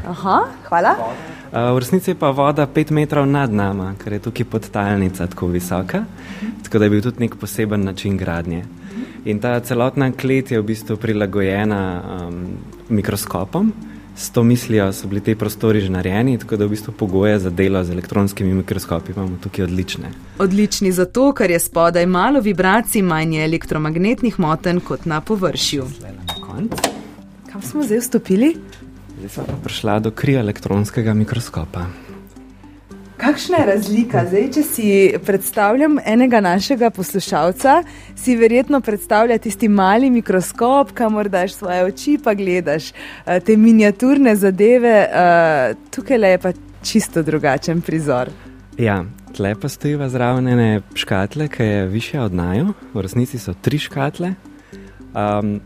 Aha, 0.07 0.41
hvala. 0.69 0.95
Pod. 0.95 1.32
V 1.53 1.79
resnici 1.79 2.11
je 2.11 2.15
pa 2.17 2.31
voda 2.33 2.65
pet 2.67 2.91
metrov 2.91 3.27
nad 3.29 3.53
nama, 3.53 3.93
ker 4.01 4.17
je 4.17 4.25
tukaj 4.25 4.47
podtalnica 4.49 5.27
tako 5.27 5.51
visoka, 5.53 6.05
tako 6.65 6.79
da 6.79 6.85
je 6.85 6.91
bil 6.91 7.03
tudi 7.05 7.21
nek 7.21 7.37
poseben 7.37 7.85
način 7.85 8.17
gradnje. 8.17 8.65
In 9.25 9.39
ta 9.41 9.61
celotna 9.61 10.13
klet 10.17 10.51
je 10.51 10.61
v 10.61 10.65
bistvu 10.65 10.97
prilagojena 10.97 11.83
um, 12.01 12.57
mikroskopom. 12.89 13.73
S 14.17 14.31
to 14.31 14.43
mislijo 14.43 14.93
so 14.93 15.09
bili 15.09 15.21
te 15.21 15.37
prostori 15.37 15.81
že 15.81 15.93
narejeni, 15.93 16.39
tako 16.39 16.57
da 16.57 16.65
v 16.65 16.73
bistvu 16.73 16.93
pogoje 16.93 17.39
za 17.39 17.51
delo 17.51 17.85
z 17.85 17.93
elektronskimi 17.93 18.55
mikroskopi 18.55 19.13
imamo 19.13 19.37
tukaj 19.43 19.65
odlične. 19.65 20.09
Odlični 20.39 20.93
zato, 20.93 21.33
ker 21.33 21.51
je 21.51 21.61
spodaj 21.61 22.07
malo 22.07 22.41
vibracij, 22.41 23.03
manj 23.03 23.45
elektromagnetnih 23.45 24.41
moten 24.41 24.81
kot 24.81 25.05
na 25.05 25.21
površju. 25.21 25.85
Kam 27.53 27.63
smo 27.63 27.83
zdaj 27.85 28.01
vstopili? 28.01 28.57
Zdaj 29.23 29.31
sem 29.31 29.45
pa 29.47 29.55
prišla 29.63 30.01
do 30.03 30.11
krioelektronskega 30.11 31.13
mikroskopa. 31.15 31.85
Kakšna 33.23 33.61
je 33.61 33.67
razlika? 33.69 34.25
Zdaj, 34.27 34.49
če 34.57 34.63
si 34.67 34.87
predstavljam 35.23 36.01
enega 36.03 36.41
našega 36.43 36.91
poslušalca, 36.91 37.77
si 38.19 38.35
verjetno 38.35 38.81
predstavlja 38.83 39.39
tisti 39.39 39.71
mali 39.71 40.11
mikroskop, 40.11 40.91
kamor 40.99 41.31
daš 41.31 41.55
svoje 41.55 41.85
oči, 41.85 42.17
pa 42.19 42.35
gledaš 42.35 42.91
uh, 42.91 43.39
te 43.47 43.55
miniaturne 43.57 44.35
zadeve. 44.35 44.97
Uh, 45.07 45.79
tukaj 45.95 46.31
je 46.33 46.43
pa 46.43 46.53
čisto 46.83 47.23
drugačen 47.23 47.81
prizor. 47.81 48.35
Ja, 48.75 49.05
tle 49.37 49.55
pa 49.55 49.71
stojiva 49.71 50.11
zraven 50.11 50.51
ene 50.51 50.81
škatle, 50.99 51.47
ki 51.49 51.63
je 51.63 51.87
više 51.87 52.21
od 52.21 52.35
naju, 52.35 52.75
v 52.91 53.07
resnici 53.07 53.39
so 53.39 53.55
tri 53.55 53.79
škatle. 53.79 54.35
Um, 55.15 55.61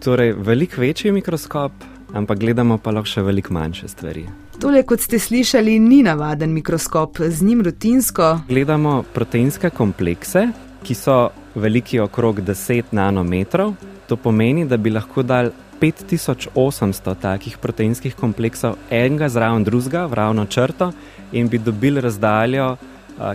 torej, 0.00 0.32
veliko 0.32 0.80
večji 0.80 1.12
mikroskop, 1.12 1.72
ampak 2.14 2.38
gledamo 2.38 2.78
pa 2.78 2.94
lahko 2.94 3.10
še 3.10 3.22
veliko 3.26 3.54
manjše 3.54 3.88
stvari. 3.90 4.24
Tole, 4.60 4.84
kot 4.86 5.02
ste 5.02 5.18
slišali, 5.18 5.78
ni 5.82 6.02
navaden 6.06 6.54
mikroskop, 6.54 7.18
z 7.18 7.42
njim 7.42 7.64
rutinsko. 7.66 8.46
Gledamo 8.48 9.02
proteinske 9.14 9.70
komplekse, 9.74 10.46
ki 10.84 10.94
so 10.94 11.18
veliki 11.54 11.98
okrog 12.00 12.40
10 12.40 12.94
nanometrov. 12.94 13.74
To 14.08 14.16
pomeni, 14.16 14.66
da 14.68 14.76
bi 14.76 14.92
lahko 14.94 15.24
dal 15.26 15.50
5800 15.80 17.16
takih 17.20 17.58
proteinskih 17.58 18.14
kompleksov, 18.16 18.78
enega 18.90 19.28
zraven 19.28 19.64
drugega, 19.66 20.06
v 20.06 20.20
ravno 20.20 20.46
črto, 20.46 20.92
in 21.32 21.48
bi 21.48 21.58
dobili 21.58 22.00
razdaljo, 22.00 22.76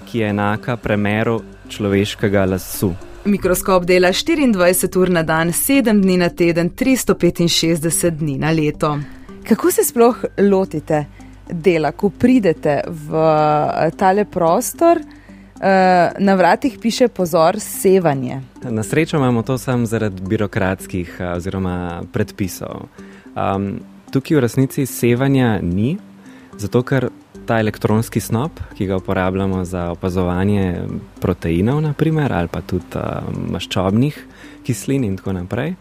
ki 0.05 0.23
je 0.23 0.29
enaka 0.29 0.77
premeru 0.77 1.41
človeškega 1.69 2.45
lasu. 2.45 2.93
Mikroskop 3.29 3.85
dela 3.85 4.09
24 4.09 4.97
ur 4.97 5.09
na 5.09 5.23
dan, 5.23 5.53
7 5.53 6.01
dni 6.01 6.17
na 6.17 6.29
teden, 6.29 6.69
365 6.69 8.09
dni 8.09 8.37
na 8.37 8.51
leto. 8.51 8.97
Kako 9.47 9.71
se 9.71 9.83
sploh 9.83 10.25
lotite 10.37 11.05
dela, 11.49 11.91
ko 11.91 12.09
pridete 12.09 12.81
v 12.87 13.21
tale 13.97 14.25
prostor? 14.25 15.01
Na 16.19 16.35
vratih 16.35 16.77
piše 16.81 17.07
pozor, 17.07 17.59
sevanje. 17.59 18.41
Na 18.63 18.83
srečo 18.83 19.17
imamo 19.17 19.41
to 19.41 19.57
samo 19.57 19.85
zaradi 19.85 20.21
birokratskih 20.21 21.17
oziroma 21.35 22.03
predpisov. 22.13 22.87
Um, 23.35 23.79
tukaj 24.11 24.37
v 24.37 24.39
resnici 24.39 24.85
sevanja 24.85 25.59
ni, 25.61 25.97
zato 26.57 26.83
ker 26.83 27.09
ta 27.49 27.57
elektronski 27.59 28.21
snop, 28.21 28.59
ki 28.77 28.85
ga 28.85 28.99
uporabljamo 29.01 29.63
za 29.65 29.87
opazovanje 29.91 30.83
proteinov, 31.21 31.81
naprimer, 31.81 32.33
ali 32.33 32.47
pa 32.47 32.61
tudi 32.61 32.85
um, 32.95 33.47
maščobnih 33.55 34.19
kislin 34.67 35.07
in 35.07 35.15
tako 35.17 35.33
naprej, 35.33 35.73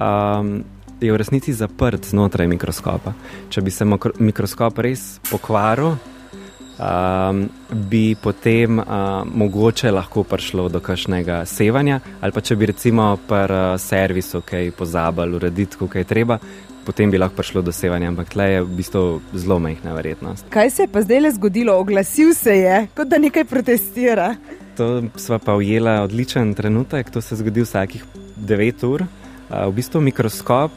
um, 0.00 0.62
je 1.00 1.12
v 1.12 1.18
resnici 1.20 1.52
zaprt 1.52 2.08
znotraj 2.08 2.48
mikroskopa. 2.48 3.12
Če 3.52 3.60
bi 3.60 3.72
se 3.72 3.84
mikroskop 4.16 4.80
res 4.80 5.04
pokvaril, 5.28 5.92
um, 5.92 7.44
bi 7.92 8.16
potem 8.16 8.80
uh, 8.80 9.20
mogoče 9.28 9.92
lahko 9.92 10.24
prišlo 10.24 10.70
do 10.72 10.80
kakšnega 10.80 11.42
sevanja, 11.44 12.00
ali 12.20 12.32
pa 12.32 12.40
če 12.40 12.56
bi 12.56 12.72
recimo 12.72 13.12
pri 13.28 13.60
uh, 13.60 13.76
servisu 13.76 14.40
kaj 14.40 14.72
pozabili 14.72 15.36
urediti, 15.36 15.84
kaj 15.84 16.08
treba. 16.08 16.40
Potem 16.84 17.10
bi 17.10 17.18
lahko 17.18 17.36
prišlo 17.36 17.62
do 17.62 17.72
sevanja, 17.72 18.08
ampak 18.08 18.32
tle 18.32 18.46
je 18.50 18.62
v 18.62 18.76
bistvu 18.78 19.02
zelo 19.34 19.58
majhna 19.60 19.94
verjetnost. 19.94 20.48
Kaj 20.50 20.70
se 20.70 20.82
je 20.82 20.88
pa 20.88 21.02
zdaj 21.02 21.20
le 21.20 21.30
zgodilo? 21.36 21.76
Oglasil 21.78 22.34
se 22.34 22.56
je, 22.56 22.86
kot 22.96 23.08
da 23.08 23.18
nekaj 23.18 23.44
protestira. 23.44 24.34
To 24.76 25.02
sva 25.16 25.38
pa 25.38 25.54
ujela 25.60 26.00
odličen 26.02 26.54
trenutek, 26.54 27.10
to 27.10 27.20
se 27.20 27.36
zgodi 27.36 27.66
vsakih 27.66 28.04
9 28.36 28.86
ur. 28.88 29.04
V 29.50 29.72
bistvu 29.76 30.00
mikroskop 30.00 30.72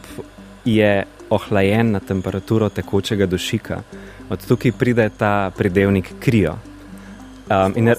je 0.65 1.03
ohlajen 1.29 1.91
na 1.91 1.99
temperaturo 1.99 2.69
tekočega 2.69 3.25
dušika 3.25 3.81
od 4.29 4.47
tukaj 4.47 4.71
pride 4.71 5.09
ta 5.17 5.51
pridevnik 5.57 6.13
krijo. 6.19 6.57
Um, 7.49 7.73
in 7.75 7.93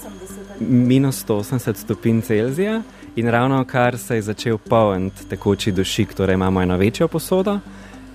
minus 0.60 1.24
180 1.26 1.76
stopinj 1.76 2.20
Celzija, 2.20 2.82
in 3.16 3.28
ravno 3.28 3.64
kar 3.64 3.98
se 3.98 4.14
je 4.14 4.22
začel 4.22 4.58
polniti 4.58 5.28
tekoči 5.28 5.72
dušik, 5.72 6.14
torej 6.14 6.34
imamo 6.34 6.62
eno 6.62 6.76
večjo 6.76 7.08
posodo, 7.08 7.58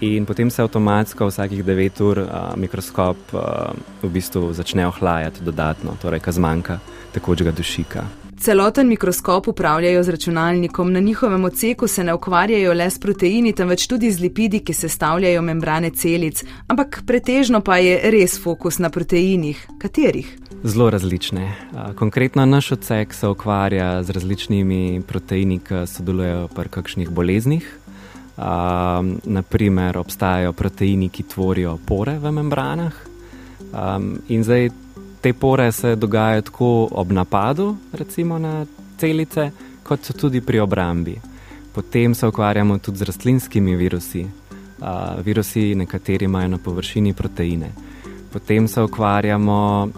in 0.01 0.25
potem 0.25 0.50
se 0.50 0.62
avtomatsko 0.62 1.27
vsakih 1.27 1.63
9 1.65 2.01
ur 2.03 2.24
uh, 2.24 2.29
mikroskop 2.56 3.18
uh, 3.34 3.41
v 4.03 4.10
bistvu 4.10 4.53
začne 4.53 4.88
ohlajati 4.88 5.44
dodatno, 5.44 5.98
torej 6.01 6.20
kazmanjka 6.20 6.79
tekočega 7.13 7.51
dušika. 7.51 8.06
Celoten 8.39 8.88
mikroskop 8.88 9.48
upravljajo 9.48 10.03
z 10.03 10.10
računalnikom, 10.10 10.94
na 10.94 11.00
njihovem 11.00 11.44
odseku 11.44 11.88
se 11.88 12.03
ne 12.03 12.13
ukvarjajo 12.13 12.74
le 12.74 12.89
s 12.89 13.00
proteini, 13.00 13.51
temveč 13.53 13.88
tudi 13.88 14.12
z 14.12 14.22
lipidi, 14.22 14.60
ki 14.60 14.74
sestavljajo 14.74 15.41
membrane 15.41 15.89
celic, 15.89 16.44
ampak 16.68 17.01
pretežno 17.08 17.60
pa 17.62 17.77
je 17.77 18.00
res 18.12 18.39
fokus 18.44 18.79
na 18.79 18.89
proteinih. 18.89 19.68
Katerih? 19.79 20.38
Zelo 20.63 20.89
različne. 20.89 21.51
Konkretno 21.96 22.46
naš 22.46 22.72
odsek 22.72 23.13
se 23.13 23.27
ukvarja 23.27 24.03
z 24.03 24.10
različnimi 24.10 25.01
proteini, 25.08 25.60
ki 25.60 25.84
sodelujejo 25.88 26.48
pri 26.56 26.70
kakšnih 26.70 27.10
boleznih. 27.10 27.68
Um, 28.39 29.19
naprimer, 29.24 29.98
obstajajo 29.98 30.53
proteini, 30.53 31.10
ki 31.10 31.24
tvorijo 31.24 31.77
pore 31.86 32.15
v 32.19 32.31
membranah. 32.31 32.93
Um, 33.74 34.13
in 34.31 34.43
zdaj 34.43 34.69
te 35.22 35.34
pore 35.34 35.72
se 35.72 35.96
dogajajo 35.96 36.41
tako 36.41 36.88
ob 36.91 37.12
napadu, 37.12 37.75
recimo 37.91 38.38
na 38.39 38.65
celice, 38.98 39.51
kot 39.84 40.12
tudi 40.15 40.41
pri 40.41 40.60
obrambi. 40.60 41.17
Potem 41.74 42.15
se 42.15 42.27
ukvarjamo 42.27 42.77
tudi 42.77 42.98
z 42.98 43.01
rastlinskimi 43.01 43.75
virusi. 43.75 44.24
Uh, 44.24 45.19
virusi, 45.25 45.75
nekateri 45.75 46.25
imajo 46.25 46.48
na 46.48 46.58
površini 46.58 47.13
proteine. 47.13 47.72
Potem 48.31 48.67
se 48.67 48.81
ukvarjamo 48.81 49.89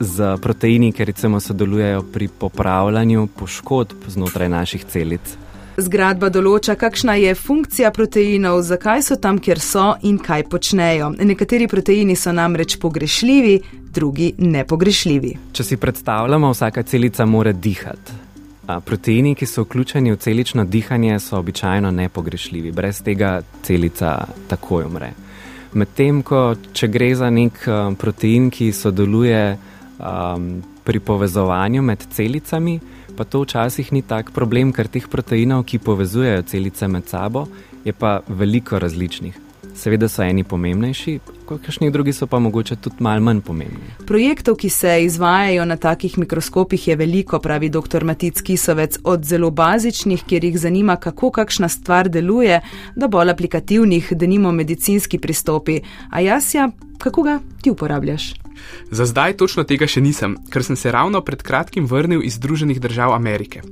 z 0.00 0.36
proteini, 0.42 0.92
ki 0.92 1.04
recimo 1.04 1.40
sodelujejo 1.40 2.02
pri 2.12 2.28
popravljanju 2.28 3.26
poškodb 3.26 4.06
znotraj 4.06 4.48
naših 4.48 4.84
celic. 4.84 5.47
Zgradba 5.78 6.26
določa, 6.34 6.74
kakšna 6.74 7.14
je 7.20 7.32
funkcija 7.38 7.92
proteinov, 7.94 8.64
zakaj 8.66 9.04
so 9.06 9.16
tam, 9.22 9.36
kjer 9.38 9.60
so 9.62 9.92
in 10.02 10.16
kaj 10.18 10.48
počnejo. 10.50 11.12
Nekateri 11.22 11.68
proteini 11.70 12.16
so 12.18 12.32
namreč 12.34 12.74
pogrešljivi, 12.82 13.52
drugi 13.94 14.32
nepogrešljivi. 14.42 15.30
Če 15.54 15.68
si 15.68 15.78
predstavljamo, 15.78 16.50
vsaka 16.50 16.82
celica 16.82 17.28
mora 17.30 17.52
dihati. 17.54 18.18
Proteini, 18.66 19.36
ki 19.38 19.46
so 19.46 19.62
vključeni 19.68 20.16
v 20.16 20.18
celično 20.18 20.66
dihanje, 20.66 21.20
so 21.22 21.38
običajno 21.38 21.94
nepogrešljivi, 21.94 22.74
brez 22.74 22.98
tega 23.06 23.38
celica 23.62 24.16
takoj 24.50 24.90
umre. 24.90 25.12
Medtem 25.78 26.24
ko 26.26 26.56
če 26.74 26.90
gre 26.90 27.14
za 27.14 27.30
nek 27.30 27.62
protein, 28.02 28.50
ki 28.50 28.72
sodeluje 28.74 29.42
um, 29.54 30.52
pri 30.82 31.00
povezovanju 31.00 31.86
med 31.86 32.02
celicami, 32.10 32.80
pa 33.18 33.24
to 33.24 33.42
včasih 33.42 33.90
ni 33.92 34.02
tak 34.06 34.30
problem, 34.30 34.70
ker 34.70 34.86
teh 34.86 35.10
proteinov, 35.10 35.66
ki 35.66 35.82
povezujejo 35.82 36.46
celice 36.46 36.86
med 36.88 37.10
sabo, 37.10 37.48
je 37.84 37.92
pa 37.92 38.20
veliko 38.28 38.78
različnih. 38.78 39.34
Seveda 39.78 40.08
so 40.10 40.22
eni 40.22 40.42
pomembnejši, 40.46 41.18
kakšni 41.48 41.90
drugi 41.94 42.12
so 42.12 42.26
pa 42.26 42.38
mogoče 42.42 42.76
tudi 42.82 43.02
malo 43.02 43.22
manj 43.22 43.40
pomembni. 43.46 43.90
Projektov, 44.06 44.56
ki 44.58 44.70
se 44.70 44.94
izvajajo 45.04 45.64
na 45.66 45.76
takih 45.76 46.18
mikroskopih, 46.18 46.88
je 46.88 46.96
veliko, 46.96 47.38
pravi 47.38 47.68
dr. 47.68 48.04
Matic 48.04 48.42
Kisovec, 48.42 48.98
od 49.04 49.24
zelo 49.24 49.50
bazičnih, 49.50 50.24
kjer 50.26 50.44
jih 50.44 50.58
zanima, 50.58 50.96
kako 50.96 51.30
kakšna 51.30 51.68
stvar 51.68 52.08
deluje, 52.08 52.60
do 52.96 53.08
bolj 53.08 53.34
aplikativnih, 53.34 54.12
da 54.12 54.26
nimo 54.26 54.52
medicinski 54.52 55.18
pristopi. 55.18 55.80
A 56.10 56.20
jaz 56.20 56.54
ja, 56.54 56.70
kako 56.98 57.22
ga 57.22 57.38
ti 57.62 57.70
uporabljaš? 57.70 58.34
Za 58.90 59.06
zdaj 59.06 59.36
točno 59.36 59.64
tega 59.64 59.86
še 59.86 60.00
nisem, 60.00 60.36
ker 60.50 60.64
sem 60.64 60.76
se 60.76 60.92
ravno 60.92 61.20
pred 61.20 61.42
kratkim 61.42 61.86
vrnil 61.86 62.22
iz 62.24 62.38
Združenih 62.40 62.80
držav 62.80 63.12
Amerike. 63.12 63.62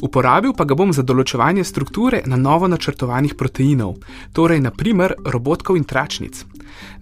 Uporabil 0.00 0.54
pa 0.56 0.64
ga 0.64 0.74
bom 0.74 0.92
za 0.92 1.02
določevanje 1.02 1.64
strukture 1.64 2.22
na 2.26 2.36
novo 2.36 2.68
načrtovanih 2.68 3.34
proteinov, 3.34 3.98
torej 4.32 4.60
naprimer 4.60 5.14
robotkov 5.26 5.76
in 5.76 5.84
tračnic. 5.84 6.44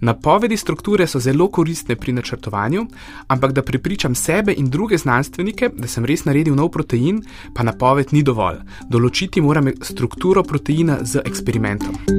Napovedi 0.01 0.57
strukture 0.57 1.07
so 1.07 1.19
zelo 1.19 1.47
koristne 1.47 1.95
pri 1.95 2.13
načrtovanju, 2.13 2.85
ampak 3.27 3.51
da 3.51 3.61
pripričam 3.61 4.15
sebe 4.15 4.53
in 4.57 4.69
druge 4.69 4.97
znanstvenike, 4.97 5.69
da 5.77 5.87
sem 5.87 6.05
res 6.05 6.25
naredil 6.25 6.55
nov 6.55 6.71
protein, 6.71 7.21
pa 7.55 7.63
napoved 7.63 8.13
ni 8.13 8.23
dovolj. 8.23 8.63
Določiti 8.89 9.41
moram 9.41 9.71
strukturo 9.81 10.43
proteina 10.43 10.99
z 11.03 11.23
eksperimentom. 11.25 12.18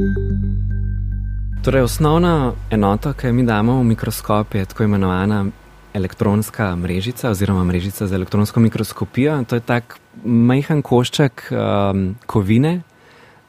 Torej, 1.60 1.82
osnovna 1.84 2.52
enota, 2.72 3.10
ki 3.12 3.26
jo 3.26 3.34
mi 3.36 3.42
damo 3.44 3.74
v 3.82 3.90
mikroskop, 3.90 4.54
je 4.54 4.64
tako 4.64 4.86
imenovana 4.86 5.42
elektronska 5.92 6.70
mrežica 6.76 7.30
oziroma 7.30 7.64
mrežica 7.64 8.06
za 8.06 8.16
elektronsko 8.16 8.60
mikroskopijo. 8.60 9.34
To 9.44 9.58
je 9.58 9.60
tak 9.60 9.98
majhen 10.24 10.80
košček 10.82 11.50
um, 11.52 12.16
kovine, 12.26 12.80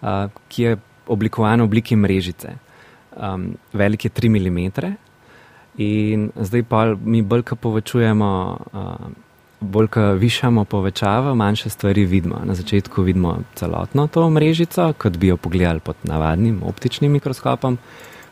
uh, 0.02 0.28
ki 0.52 0.64
je 0.64 0.78
oblikovan 1.08 1.64
v 1.64 1.70
obliki 1.70 1.96
mrežice. 1.96 2.58
Um, 3.16 3.56
velik 3.74 4.06
je 4.06 4.12
3 4.12 4.30
mm. 4.30 4.92
In 5.78 6.32
zdaj 6.36 6.64
pa 6.64 6.86
mi 6.96 7.22
bolj, 7.22 7.48
ko 7.48 7.56
povečujemo. 7.56 8.32
Uh, 8.74 9.31
bolj, 9.62 9.88
ko 9.88 10.02
višamo 10.14 10.66
povečavo, 10.66 11.36
manjše 11.36 11.70
stvari 11.70 12.06
vidimo. 12.06 12.42
Na 12.44 12.56
začetku 12.56 13.02
vidimo 13.02 13.38
celotno 13.56 14.08
to 14.08 14.30
mrežico, 14.30 14.94
kot 14.98 15.18
bi 15.18 15.28
jo 15.28 15.38
pogledali 15.38 15.80
pod 15.80 15.96
navadnim 16.04 16.62
optičnim 16.64 17.12
mikroskopom, 17.12 17.78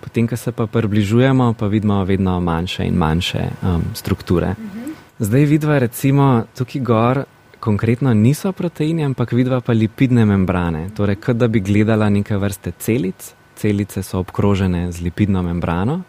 potem, 0.01 0.27
ko 0.27 0.37
se 0.37 0.51
pa 0.51 0.67
približujemo, 0.67 1.53
pa 1.53 1.67
vidimo 1.67 2.03
vedno 2.03 2.39
manjše 2.39 2.85
in 2.85 2.95
manjše 2.95 3.49
um, 3.61 3.83
strukture. 3.93 4.55
Mhm. 4.59 4.89
Zdaj 5.19 5.45
vidva 5.45 5.79
recimo 5.79 6.43
tukaj 6.57 6.81
gor. 6.81 7.23
Konkretno 7.59 8.13
niso 8.13 8.51
proteini, 8.51 9.03
ampak 9.03 9.31
vidva 9.31 9.59
pa 9.61 9.73
lipidne 9.73 10.23
membrane. 10.25 10.89
Torej, 10.95 11.15
kot 11.15 11.35
da 11.35 11.47
bi 11.47 11.59
gledala 11.59 12.09
neke 12.09 12.37
vrste 12.37 12.71
celic. 12.79 13.33
Celice 13.55 14.03
so 14.03 14.19
obkrožene 14.19 14.91
z 14.91 15.01
lipidno 15.03 15.43
membrano 15.43 16.01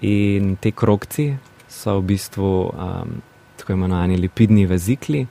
in 0.00 0.56
te 0.56 0.72
krokci 0.72 1.36
so 1.68 2.00
v 2.00 2.02
bistvu 2.04 2.50
um, 2.72 3.20
tako 3.60 3.72
imenovani 3.72 4.16
lipidni 4.16 4.66
vezikli. 4.66 5.26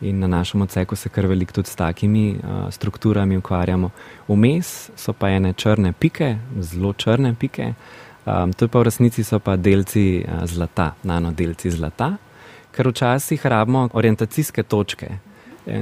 In 0.00 0.18
na 0.18 0.26
našem 0.26 0.62
odseku 0.62 0.96
se 0.96 1.08
kar 1.08 1.26
veliko 1.26 1.52
tudi 1.52 1.68
s 1.68 1.76
takimi 1.76 2.36
uh, 2.36 2.70
strukturami 2.70 3.36
ukvarjamo. 3.36 3.90
Vmes 4.28 4.90
so 4.96 5.12
pa 5.12 5.30
ene 5.34 5.52
črne 5.52 5.92
pike, 5.92 6.36
zelo 6.60 6.92
črne 6.92 7.34
pike, 7.34 7.72
um, 8.26 8.52
to 8.52 8.68
pa 8.68 8.78
v 8.78 8.86
resnici 8.86 9.24
pa 9.44 9.56
delci 9.56 10.22
uh, 10.22 10.46
zlata, 10.46 10.92
nanodelci 11.02 11.70
zlata, 11.70 12.12
ker 12.70 12.88
včasih 12.88 13.46
rabimo 13.46 13.88
orientacijske 13.92 14.62
točke. 14.62 15.27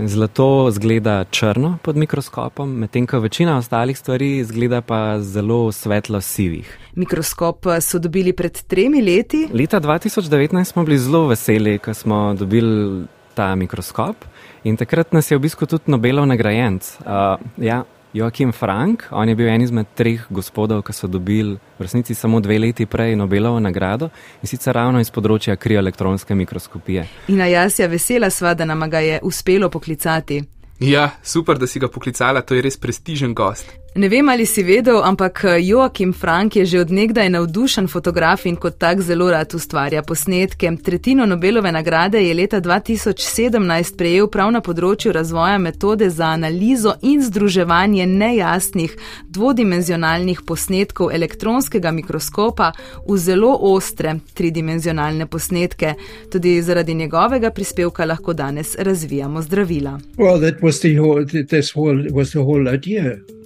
Zlato 0.06 0.70
zgleda 0.70 1.24
črno 1.30 1.78
pod 1.82 1.96
mikroskopom, 1.96 2.70
medtem 2.78 3.06
ko 3.06 3.20
večina 3.20 3.56
ostalih 3.58 3.98
stvari 3.98 4.44
zgleda 4.44 4.80
pa 4.80 5.20
zelo 5.20 5.72
svetlo 5.72 6.20
sivih. 6.20 6.78
Mikroskop 6.94 7.66
so 7.80 7.98
dobili 7.98 8.32
pred 8.32 8.62
tremi 8.62 9.02
leti. 9.02 9.48
Leta 9.52 9.80
2019 9.80 10.64
smo 10.64 10.84
bili 10.84 10.98
zelo 10.98 11.26
veseli, 11.26 11.78
ko 11.78 11.94
smo 11.94 12.34
dobili 12.34 13.04
ta 13.34 13.54
mikroskop 13.54 14.16
in 14.64 14.76
takrat 14.76 15.12
nas 15.12 15.30
je 15.30 15.36
v 15.36 15.40
bistvu 15.40 15.66
tudi 15.66 15.90
Nobelov 15.92 16.26
nagrajenc. 16.26 16.96
Uh, 17.00 17.38
ja, 17.56 17.84
Joachim 18.16 18.52
Frank, 18.52 19.02
on 19.11 19.28
je 19.28 19.35
bil 19.35 19.49
en 19.49 19.61
izmed 19.61 19.90
treh 19.94 20.23
gospodov, 20.32 20.80
ki 20.88 20.92
so 20.96 21.08
dobili 21.08 21.58
v 21.76 21.85
resnici 21.85 22.14
samo 22.16 22.40
dve 22.40 22.56
leti 22.58 22.87
prej 22.88 23.12
Nobelovo 23.16 23.61
nagrado 23.61 24.08
in 24.40 24.49
sicer 24.49 24.73
ravno 24.73 25.02
iz 25.04 25.11
področja 25.12 25.58
krioelektronske 25.61 26.35
mikroskopije. 26.35 27.04
In 27.28 27.44
jaz 27.44 27.76
je 27.76 27.88
vesela 27.92 28.30
sva, 28.32 28.54
da 28.56 28.64
nam 28.64 28.88
ga 28.88 29.04
je 29.04 29.20
uspelo 29.23 29.68
poklicati. 29.68 30.40
Ja, 30.80 31.11
super, 31.23 31.61
da 31.61 31.68
si 31.68 31.80
ga 31.80 31.92
poklicala, 31.92 32.40
to 32.40 32.56
je 32.56 32.64
res 32.64 32.80
prestižen 32.80 33.37
gost. 33.37 33.68
Ne 33.96 34.08
vem, 34.08 34.28
ali 34.28 34.44
si 34.46 34.60
vedel, 34.62 35.00
ampak 35.04 35.44
eh, 35.44 35.60
Joachim 35.60 36.12
Frank 36.12 36.56
je 36.56 36.64
že 36.66 36.80
odnegdaj 36.80 37.30
navdušen 37.30 37.88
fotograf 37.88 38.44
in 38.46 38.56
kot 38.56 38.78
tak 38.78 39.00
zelo 39.00 39.30
rad 39.30 39.54
ustvarja 39.54 40.02
posnetke. 40.02 40.68
Tretjino 40.84 41.26
Nobelove 41.26 41.72
nagrade 41.72 42.20
je 42.20 42.34
leta 42.34 42.60
2017 42.60 43.96
prejel 43.96 44.28
prav 44.28 44.50
na 44.52 44.60
področju 44.60 45.12
razvoja 45.16 45.56
metode 45.58 46.10
za 46.10 46.26
analizo 46.36 46.92
in 47.02 47.22
združevanje 47.24 48.06
nejasnih 48.06 48.96
dvodimenzionalnih 49.32 50.42
posnetkov 50.46 51.14
elektronskega 51.16 51.90
mikroskopa 51.90 52.72
v 53.08 53.16
zelo 53.16 53.54
ostre 53.70 54.18
tridimenzionalne 54.34 55.26
posnetke. 55.26 55.94
Tudi 56.32 56.60
zaradi 56.62 56.94
njegovega 56.94 57.50
prispevka 57.50 58.04
lahko 58.04 58.36
danes 58.36 58.76
razvijamo 58.78 59.42
zdravila. 59.42 59.96
Well, 60.20 60.36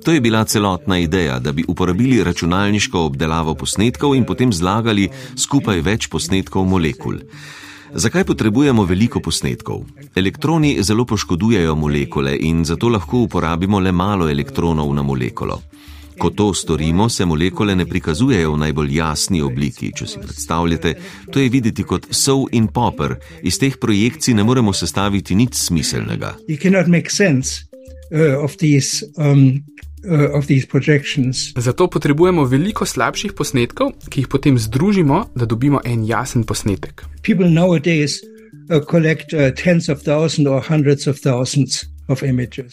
To 0.05 0.13
je 0.13 0.21
bila 0.21 0.45
celotna 0.45 0.99
ideja, 0.99 1.39
da 1.39 1.53
bi 1.53 1.65
uporabili 1.69 2.25
računalniško 2.25 3.01
obdelavo 3.01 3.55
posnetkov 3.55 4.15
in 4.17 4.25
potem 4.25 4.53
zlagali 4.53 5.09
skupaj 5.37 5.81
več 5.81 6.09
posnetkov 6.09 6.65
molekul. 6.65 7.19
Zakaj 7.95 8.25
potrebujemo 8.25 8.85
veliko 8.85 9.21
posnetkov? 9.21 9.85
Elektroni 10.15 10.77
zelo 10.83 11.05
poškodujejo 11.05 11.75
molekule 11.75 12.37
in 12.41 12.65
zato 12.65 12.89
lahko 12.89 13.19
uporabimo 13.27 13.81
le 13.81 13.93
malo 13.93 14.29
elektronov 14.31 14.95
na 14.95 15.03
molekulo. 15.03 15.61
Ko 16.21 16.31
to 16.31 16.55
storimo, 16.55 17.09
se 17.09 17.25
molekule 17.25 17.75
ne 17.77 17.87
prikazujejo 17.87 18.53
v 18.53 18.59
najbolj 18.61 18.95
jasni 18.97 19.41
obliki. 19.43 19.93
Če 19.97 20.07
si 20.07 20.19
predstavljate, 20.21 20.95
to 21.33 21.41
je 21.41 21.49
videti 21.49 21.83
kot 21.83 22.07
sol 22.11 22.45
in 22.53 22.69
popper. 22.69 23.17
Iz 23.43 23.59
teh 23.59 23.79
projekcij 23.81 24.35
ne 24.37 24.45
moremo 24.45 24.73
sestaviti 24.73 25.35
nič 25.35 25.55
smiselnega. 25.57 26.35
Uh, 28.11 28.45
Zato 31.57 31.89
potrebujemo 31.93 32.45
veliko 32.45 32.87
slabših 32.87 33.33
posnetkov, 33.37 33.93
ki 34.09 34.25
jih 34.25 34.29
potem 34.29 34.59
združimo, 34.59 35.31
da 35.37 35.45
dobimo 35.47 35.81
en 35.85 36.05
jasen 36.09 36.45
posnetek. 36.45 37.05
Ljudje 37.29 37.51
nowadays 37.51 38.21
uh, 38.23 38.81
collect 38.91 39.33
uh, 39.33 39.51
tens 39.55 39.89
of 39.89 40.03
thousands 40.03 40.49
or 40.49 40.65
hundreds 40.65 41.07
of 41.07 41.21
thousands 41.21 41.85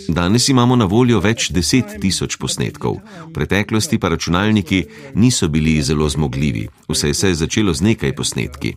Danes 0.10 0.50
imamo 0.50 0.76
na 0.76 0.86
voljo 0.86 1.20
več 1.20 1.52
deset 1.52 1.98
tisoč 2.02 2.38
posnetkov. 2.42 2.98
V 3.28 3.34
preteklosti 3.34 4.00
pa 4.00 4.10
računalniki 4.10 4.84
niso 5.16 5.48
bili 5.48 5.82
zelo 5.82 6.10
zmogljivi, 6.10 6.68
vse 6.90 7.14
se 7.14 7.28
je 7.28 7.36
začelo 7.36 7.74
z 7.74 7.82
nekaj 7.82 8.16
posnetki. 8.16 8.74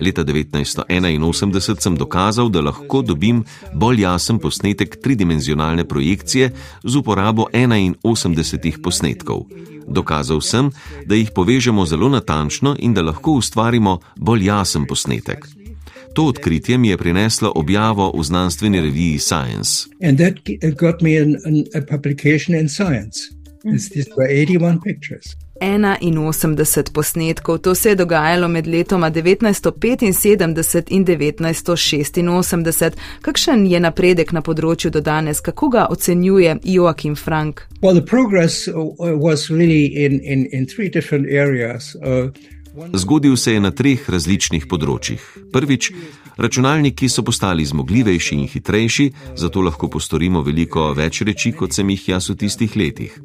Leta 0.00 0.24
1981 0.24 1.80
sem 1.80 1.96
dokazal, 1.96 2.48
da 2.48 2.60
lahko 2.60 3.02
dobim 3.02 3.44
bolj 3.74 4.02
jasen 4.02 4.38
posnetek 4.38 4.96
tridimenzionalne 5.02 5.84
projekcije 5.84 6.52
z 6.84 6.96
uporabo 6.96 7.48
81 7.52 8.82
posnetkov. 8.82 9.46
Dokazal 9.88 10.40
sem, 10.40 10.70
da 11.06 11.14
jih 11.14 11.30
povežemo 11.34 11.86
zelo 11.86 12.08
natančno 12.08 12.76
in 12.78 12.94
da 12.94 13.02
lahko 13.02 13.32
ustvarimo 13.40 13.98
bolj 14.16 14.46
jasen 14.46 14.86
posnetek. 14.86 15.59
To 16.14 16.24
odkritje 16.24 16.78
mi 16.78 16.88
je 16.88 16.96
prineslo 16.96 17.52
objavo 17.54 18.12
v 18.18 18.22
znanstveni 18.22 18.80
reviji 18.80 19.18
Science. 19.18 19.86
In 20.00 20.16
to 20.16 20.92
mi 21.00 21.12
je 21.12 21.26
publikacijo 21.88 22.62
v 22.62 22.68
Science. 22.68 23.18
These 23.62 24.10
were 24.16 24.28
81 24.28 24.80
pictures. 24.84 25.36
81 25.60 26.92
posnetkov, 26.92 27.58
to 27.58 27.74
se 27.74 27.88
je 27.88 27.94
dogajalo 27.94 28.48
med 28.48 28.66
letoma 28.66 29.10
1975 29.10 30.90
in 30.90 31.04
1986. 31.04 32.92
Kakšen 33.20 33.66
je 33.66 33.80
napredek 33.80 34.32
na 34.32 34.40
področju 34.40 34.90
do 34.90 35.00
danes, 35.00 35.40
kako 35.40 35.68
ga 35.68 35.86
ocenjuje 35.90 36.56
Joachim 36.64 37.16
Frank? 37.16 37.60
Well, 37.82 38.00
Zgodil 42.92 43.36
se 43.36 43.52
je 43.52 43.60
na 43.60 43.70
treh 43.70 44.08
različnih 44.08 44.66
področjih. 44.70 45.20
Prvič, 45.52 45.90
računalniki 46.36 47.08
so 47.08 47.24
postali 47.26 47.66
zmogljivejši 47.66 48.38
in 48.38 48.46
hitrejši, 48.48 49.10
zato 49.36 49.62
lahko 49.62 49.88
postorimo 49.88 50.42
veliko 50.46 50.90
več 50.96 51.22
reči, 51.26 51.52
kot 51.52 51.76
sem 51.76 51.90
jih 51.90 52.08
jaz 52.14 52.30
v 52.30 52.40
tistih 52.44 52.76
letih. 52.76 53.20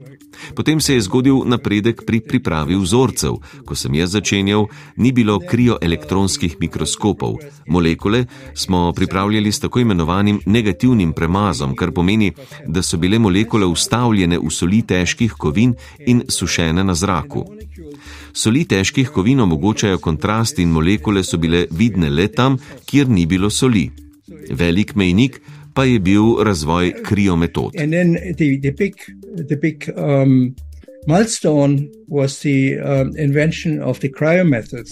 Potem 0.56 0.82
se 0.82 0.94
je 0.94 1.02
zgodil 1.02 1.44
napredek 1.46 2.04
pri 2.06 2.20
pripravi 2.20 2.76
vzorcev. 2.76 3.40
Ko 3.66 3.76
sem 3.76 3.94
jaz 3.96 4.12
začenjal, 4.12 4.68
ni 4.98 5.12
bilo 5.12 5.40
krioelektronskih 5.40 6.58
mikroskopov. 6.60 7.40
Molekule 7.68 8.26
smo 8.54 8.92
pripravljali 8.94 9.52
s 9.52 9.60
tako 9.60 9.80
imenovanim 9.80 10.40
negativnim 10.46 11.14
premazom, 11.14 11.76
kar 11.76 11.92
pomeni, 11.92 12.34
da 12.68 12.84
so 12.84 12.98
bile 12.98 13.20
molekule 13.20 13.66
ustavljene 13.66 14.40
v 14.40 14.52
soli 14.52 14.82
težkih 14.82 15.34
kovin 15.34 15.76
in 16.08 16.24
sušene 16.30 16.84
na 16.84 16.96
zraku. 16.96 17.46
Soli 18.36 18.66
težkih 18.68 19.10
kovin 19.16 19.40
omogočajo 19.40 19.98
kontrast 20.04 20.60
in 20.60 20.74
molekule 20.76 21.24
so 21.24 21.38
bile 21.40 21.66
vidne 21.72 22.10
le 22.12 22.28
tam, 22.28 22.58
kjer 22.86 23.08
ni 23.10 23.26
bilo 23.26 23.50
soli. 23.50 23.88
Velik 24.52 24.96
mejnik 24.96 25.40
pa 25.74 25.84
je 25.84 26.00
bil 26.00 26.44
razvoj 26.44 26.94
kriometod. 27.04 27.72
Um, 27.76 27.94
um, 29.96 30.56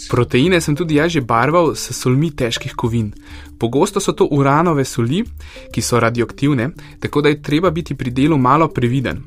Proteine 0.10 0.62
sem 0.62 0.76
tudi 0.76 0.96
jaz 0.96 1.12
že 1.12 1.22
barval 1.22 1.76
s 1.76 1.92
solmi 2.00 2.32
težkih 2.32 2.76
kovin. 2.76 3.12
Pogosto 3.60 4.00
so 4.00 4.16
to 4.16 4.28
uranove 4.32 4.86
soli, 4.86 5.24
ki 5.72 5.82
so 5.82 6.00
radioaktivne, 6.00 6.70
tako 7.00 7.22
da 7.22 7.30
je 7.30 7.42
treba 7.42 7.72
biti 7.72 7.96
pri 7.96 8.12
delu 8.12 8.38
malo 8.38 8.68
previden. 8.68 9.24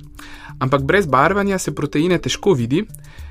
Ampak 0.59 0.83
brez 0.83 1.07
barvanja 1.07 1.59
se 1.59 1.75
proteine 1.75 2.19
težko 2.19 2.53
vidi, 2.53 2.85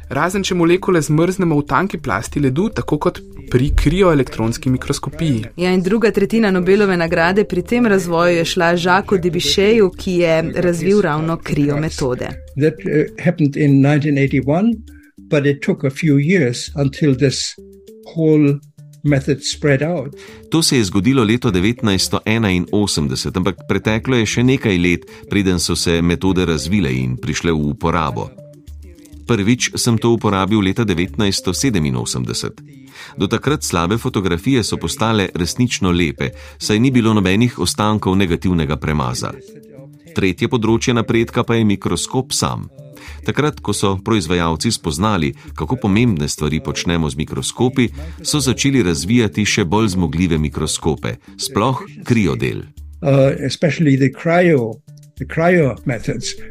razen 0.10 0.44
če 0.44 0.56
molekule 0.56 1.02
zmrznemo 1.02 1.58
v 1.60 1.66
tanki 1.68 1.98
plasti 1.98 2.40
ledu, 2.40 2.70
tako 2.70 2.98
kot 2.98 3.22
pri 3.52 3.70
krioelektronski 3.78 4.70
mikroskopiji. 4.70 5.44
Ja, 5.58 5.72
in 5.72 5.82
druga 5.82 6.12
tretjina 6.12 6.52
Nobelove 6.52 6.98
nagrade 6.98 7.44
pri 7.44 7.62
tem 7.62 7.86
razvoju 7.86 8.38
je 8.38 8.46
šla 8.46 8.76
Žaku 8.76 9.18
Dibišeju, 9.18 9.92
ki 9.98 10.12
je 10.12 10.52
razvil 10.56 11.02
ravno 11.02 11.38
kriometode. 11.38 12.30
To 20.52 20.62
se 20.64 20.78
je 20.78 20.84
zgodilo 20.84 21.24
leta 21.24 21.52
1981, 21.52 23.38
ampak 23.38 23.56
preteklo 23.70 24.18
je 24.18 24.26
še 24.26 24.44
nekaj 24.44 24.78
let, 24.78 25.06
preden 25.30 25.60
so 25.60 25.76
se 25.76 26.02
metode 26.02 26.46
razvile 26.46 26.94
in 26.94 27.18
prišle 27.18 27.52
v 27.52 27.70
uporabo. 27.70 28.45
Prvič 29.26 29.74
sem 29.76 29.98
to 29.98 30.14
uporabil 30.14 30.62
leta 30.62 30.86
1987. 30.86 32.52
Do 33.18 33.28
takrat 33.28 33.64
slabe 33.64 33.98
fotografije 33.98 34.64
so 34.64 34.78
postale 34.78 35.30
resnično 35.34 35.92
lepe, 35.92 36.30
saj 36.58 36.80
ni 36.80 36.92
bilo 36.92 37.14
nobenih 37.14 37.60
ostankov 37.60 38.16
negativnega 38.16 38.78
premaza. 38.78 39.34
Tretje 40.16 40.48
področje 40.48 40.94
napredka 40.94 41.44
pa 41.44 41.56
je 41.56 41.66
mikroskop 41.66 42.34
sam. 42.34 42.70
Takrat, 43.26 43.60
ko 43.60 43.74
so 43.74 43.98
proizvajalci 43.98 44.72
spoznali, 44.72 45.34
kako 45.56 45.76
pomembne 45.76 46.30
stvari 46.30 46.60
počnemo 46.60 47.10
z 47.10 47.18
mikroskopi, 47.18 47.90
so 48.24 48.40
začeli 48.40 48.84
razvijati 48.84 49.46
še 49.46 49.66
bolj 49.66 49.88
zmogljive 49.98 50.38
mikroskope, 50.38 51.18
sploh 51.38 51.84
kriodel. 52.06 52.64
Uh, 53.02 53.36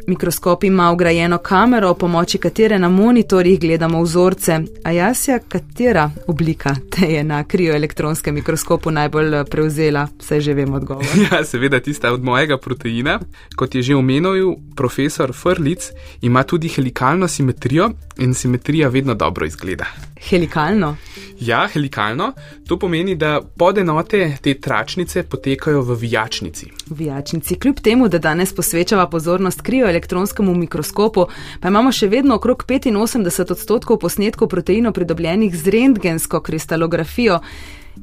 Mikroskop 0.06 0.64
ima 0.64 0.92
ugrajeno 0.92 1.38
kamero, 1.38 1.94
pomoči 1.94 2.38
katere 2.38 2.78
na 2.78 2.88
monitorjih 2.88 3.60
gledamo 3.60 4.02
vzorce. 4.02 4.60
A 4.84 4.90
jasja, 4.90 5.38
katera 5.48 6.10
oblika 6.26 6.76
te 6.90 7.06
je 7.06 7.24
na 7.24 7.44
krioelektronskem 7.44 8.34
mikroskopu 8.34 8.90
najbolj 8.90 9.34
eh, 9.34 9.44
prevzela, 9.44 10.08
saj 10.20 10.40
že 10.40 10.54
vemo 10.54 10.76
odgovor. 10.76 11.04
Ja, 11.32 11.44
seveda 11.44 11.80
tista 11.80 12.12
od 12.12 12.24
mojega 12.24 12.58
proteina. 12.58 13.20
Kot 13.56 13.74
je 13.74 13.82
že 13.82 13.94
omenil 13.94 14.54
profesor 14.76 15.32
Frlic, 15.32 15.90
ima 16.22 16.42
tudi 16.42 16.68
helikalno 16.68 17.28
simetrijo 17.28 17.90
in 18.18 18.34
simetrija 18.34 18.88
vedno 18.88 19.14
dobro 19.14 19.46
izgleda. 19.46 19.86
Helikalno? 20.28 20.96
Ja, 21.40 21.68
helikalno. 21.72 22.32
To 22.68 22.78
pomeni, 22.78 23.14
da 23.14 23.40
podenote 23.56 24.36
te 24.42 24.54
tračnice 24.54 25.22
potekajo 25.22 25.82
v 25.82 25.94
vijačnici. 25.94 26.70
Vijačnici, 26.90 27.54
kljub 27.54 27.80
temu, 27.80 28.08
da 28.08 28.18
danes 28.18 28.54
posvečava 28.54 29.08
pozornost 29.10 29.60
krioelektronskemu 29.60 30.54
mikroskopu, 30.54 31.26
pa 31.60 31.68
imamo 31.68 31.92
še 31.92 32.08
vedno 32.08 32.34
okrog 32.34 32.64
85 32.68 33.52
odstotkov 33.52 33.98
posnetkov 33.98 34.48
proteinov 34.48 34.92
pridobljenih 34.92 35.56
z 35.56 35.70
rentgensko 35.70 36.40
kristalografijo 36.40 37.40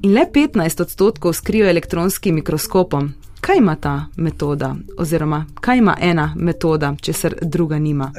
in 0.04 0.14
le 0.14 0.26
15 0.34 0.82
odstotkov 0.82 1.34
s 1.34 1.42
krioelektronskim 1.42 2.36
mikroskopom. 2.36 3.14
Kaj 3.42 3.58
ima 3.58 3.76
ta 3.76 4.06
metoda, 4.18 4.76
oziroma 4.98 5.46
kaj 5.62 5.78
ima 5.78 5.98
ena 6.02 6.34
metoda, 6.38 6.96
če 7.02 7.14
se 7.14 7.32
druga 7.42 7.80
nima? 7.80 8.12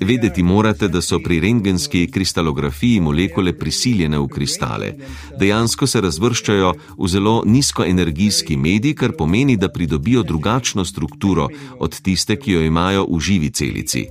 Vedeti 0.00 0.42
morate, 0.42 0.88
da 0.88 1.00
so 1.00 1.18
pri 1.18 1.40
rengenski 1.40 2.10
kristalografiji 2.10 3.00
molekule 3.00 3.52
prisiljene 3.58 4.18
v 4.18 4.28
kristale. 4.28 4.92
Dejansko 5.38 5.86
se 5.86 6.00
razvrščajo 6.00 6.72
v 6.98 7.08
zelo 7.08 7.42
nizkoenergijski 7.46 8.56
medij, 8.56 8.94
kar 8.94 9.12
pomeni, 9.18 9.56
da 9.56 9.68
pridobijo 9.68 10.22
drugačno 10.22 10.84
strukturo 10.84 11.48
od 11.78 12.00
tiste, 12.00 12.36
ki 12.36 12.52
jo 12.52 12.62
imajo 12.62 13.06
v 13.10 13.20
živi 13.20 13.50
celici. 13.50 14.06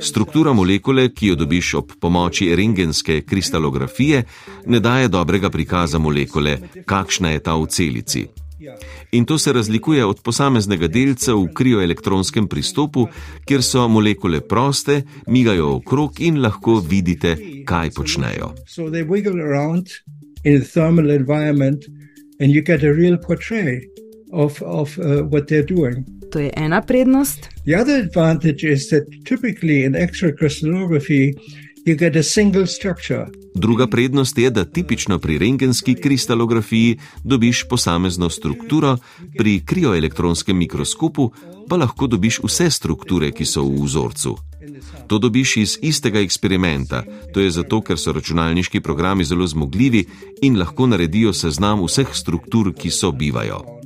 Struktura 0.00 0.52
molekule, 0.52 1.08
ki 1.14 1.32
jo 1.32 1.34
dobiš 1.34 1.74
ob 1.74 1.92
pomoči 2.00 2.54
rengenske 2.56 3.22
kristalografije, 3.22 4.24
ne 4.66 4.80
daje 4.80 5.08
dobrega 5.08 5.50
prikaza 5.50 5.98
molekule, 5.98 6.58
kakšna 6.86 7.30
je 7.30 7.42
ta 7.42 7.56
v 7.56 7.66
celici. 7.66 8.26
In 9.12 9.24
to 9.24 9.38
se 9.38 9.52
razlikuje 9.52 10.04
od 10.04 10.20
posameznega 10.22 10.88
delca 10.88 11.34
v 11.34 11.48
krioelektronskem 11.54 12.48
pristopu, 12.48 13.06
kjer 13.44 13.62
so 13.62 13.88
molekule 13.88 14.40
proste, 14.40 15.02
migajo 15.26 15.74
okrog 15.76 16.20
in 16.20 16.42
lahko 16.42 16.80
vidite, 16.80 17.36
kaj 17.66 17.90
počnejo. 17.96 18.52
Of, 24.32 24.62
of, 24.62 24.98
uh, 24.98 25.26
to 26.30 26.38
je 26.38 26.50
ena 26.56 26.82
prednost. 26.82 27.48
The 27.64 27.74
other 27.80 28.02
advantage 28.02 28.72
is 28.72 28.88
that 28.88 29.04
typically 29.24 29.84
in 29.84 29.96
X-ray 29.96 30.32
crystallography 30.32 31.34
you 31.34 31.69
get 31.84 32.16
a 32.16 32.22
single 32.22 32.66
structure. 32.66 33.26
Druga 33.54 33.86
prednost 33.86 34.38
je, 34.38 34.50
da 34.50 34.64
tipično 34.64 35.18
pri 35.18 35.38
rengenski 35.38 35.94
kristalografiji 35.94 36.98
dobiš 37.24 37.64
posamezno 37.68 38.30
strukturo, 38.30 38.96
pri 39.38 39.60
krioelektronskem 39.64 40.56
mikroskopu 40.56 41.30
pa 41.68 41.76
lahko 41.76 42.06
dobiš 42.06 42.40
vse 42.44 42.70
strukture, 42.70 43.30
ki 43.32 43.44
so 43.44 43.64
v 43.64 43.84
vzorcu. 43.84 44.36
To 45.06 45.18
dobiš 45.18 45.56
iz 45.56 45.78
istega 45.82 46.20
eksperimenta, 46.20 47.04
to 47.34 47.40
je 47.40 47.50
zato, 47.50 47.80
ker 47.80 47.98
so 47.98 48.12
računalniški 48.12 48.80
programi 48.80 49.24
zelo 49.24 49.46
zmogljivi 49.46 50.04
in 50.42 50.58
lahko 50.58 50.86
naredijo 50.86 51.32
seznam 51.32 51.84
vseh 51.84 52.08
struktur, 52.14 52.74
ki 52.74 52.90
so 52.90 53.12
bivajo 53.12 53.80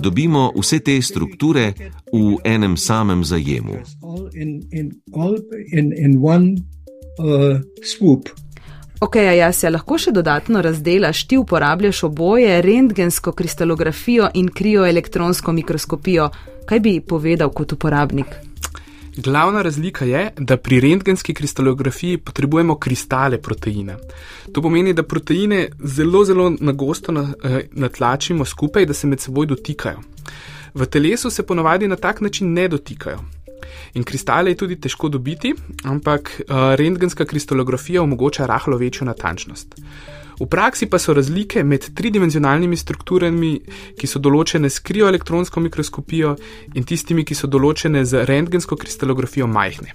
dobimo 0.00 0.52
vse 0.56 0.78
te 0.78 1.02
strukture 1.02 1.72
v 2.12 2.36
enem 2.44 2.76
samem 2.76 3.24
zajemu. 3.24 3.74
Ok, 9.00 9.16
a 9.16 9.32
jaz 9.32 9.62
se 9.62 9.70
lahko 9.70 9.96
še 9.98 10.12
dodatno 10.12 10.60
razdelaš, 10.60 11.22
ti 11.24 11.38
uporabljaš 11.40 12.02
oboje, 12.10 12.60
rentgensko 12.62 13.32
kristalografijo 13.32 14.28
in 14.36 14.50
krioelektronsko 14.52 15.52
mikroskopijo. 15.56 16.28
Kaj 16.68 16.80
bi 16.84 17.00
povedal 17.00 17.48
kot 17.50 17.72
uporabnik? 17.72 18.36
Glavna 19.16 19.62
razlika 19.62 20.04
je, 20.04 20.30
da 20.38 20.56
pri 20.56 20.80
rentgenski 20.80 21.34
kristalografiji 21.34 22.18
potrebujemo 22.18 22.76
kristale 22.78 23.40
proteina. 23.42 23.96
To 24.52 24.62
pomeni, 24.62 24.92
da 24.92 25.02
proteine 25.02 25.68
zelo, 25.80 26.24
zelo 26.24 26.52
nagosto 26.60 27.12
eh, 27.12 27.60
natlačimo 27.72 28.44
skupaj, 28.44 28.86
da 28.86 28.94
se 28.94 29.06
med 29.06 29.20
seboj 29.20 29.46
dotikajo. 29.46 30.04
V 30.74 30.86
telesu 30.86 31.30
se 31.30 31.42
ponovadi 31.42 31.88
na 31.88 31.96
tak 31.96 32.20
način 32.20 32.52
ne 32.52 32.68
dotikajo. 32.68 33.18
In 33.94 34.04
kristale 34.04 34.50
je 34.50 34.60
tudi 34.62 34.80
težko 34.80 35.08
dobiti, 35.08 35.54
ampak 35.84 36.32
uh, 36.40 36.74
rentgenska 36.78 37.24
kristalografija 37.24 38.02
omogoča 38.02 38.46
rahlo 38.46 38.76
večjo 38.76 39.06
natančnost. 39.06 39.74
V 40.40 40.46
praksi 40.48 40.86
pa 40.86 40.98
so 40.98 41.12
razlike 41.14 41.64
med 41.64 41.84
tridimenzionalnimi 41.94 42.76
strukturami, 42.76 43.58
ki 44.00 44.08
so 44.08 44.18
določene 44.18 44.70
s 44.72 44.80
krioelektronsko 44.80 45.60
mikroskopijo, 45.60 46.36
in 46.74 46.86
tistimi, 46.88 47.26
ki 47.28 47.36
so 47.36 47.50
določene 47.50 48.06
z 48.08 48.24
rentgensko 48.24 48.78
kristalografijo 48.80 49.46
majhne. 49.46 49.92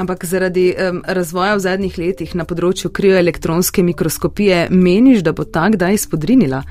Ampak 0.00 0.24
zaradi 0.24 0.72
um, 0.72 1.02
razvoja 1.06 1.54
v 1.54 1.62
zadnjih 1.66 1.98
letih 2.00 2.32
na 2.34 2.48
področju 2.48 2.90
krioelektronske 2.90 3.84
mikroskopije 3.84 4.66
meniš, 4.72 5.20
da 5.22 5.36
bo 5.36 5.44
ta 5.44 5.68
kdaj 5.70 6.00
spodrinila? 6.08 6.64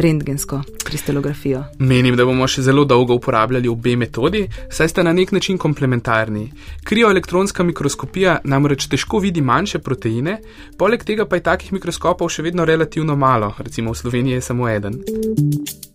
Rentgensko 0.00 0.62
kristalografijo. 0.84 1.64
Menim, 1.78 2.16
da 2.16 2.24
bomo 2.24 2.48
še 2.48 2.62
zelo 2.62 2.84
dolgo 2.84 3.14
uporabljali 3.14 3.68
obe 3.68 3.96
metodi, 3.96 4.46
saj 4.72 4.88
sta 4.88 5.04
na 5.06 5.12
nek 5.12 5.32
način 5.32 5.58
komplementarni. 5.58 6.46
Krioelektronska 6.84 7.64
mikroskopija 7.64 8.38
namreč 8.44 8.88
težko 8.90 9.20
vidi 9.22 9.40
manjše 9.40 9.78
proteine, 9.78 10.38
poleg 10.78 11.04
tega 11.04 11.28
pa 11.28 11.38
je 11.38 11.46
takih 11.50 11.72
mikroskopov 11.76 12.32
še 12.32 12.46
vedno 12.46 12.64
relativno 12.64 13.16
malo, 13.16 13.54
recimo 13.58 13.92
v 13.92 14.02
Sloveniji 14.02 14.40
je 14.40 14.48
samo 14.50 14.68
eden. 14.68 15.02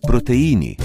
Proteini 0.06 0.76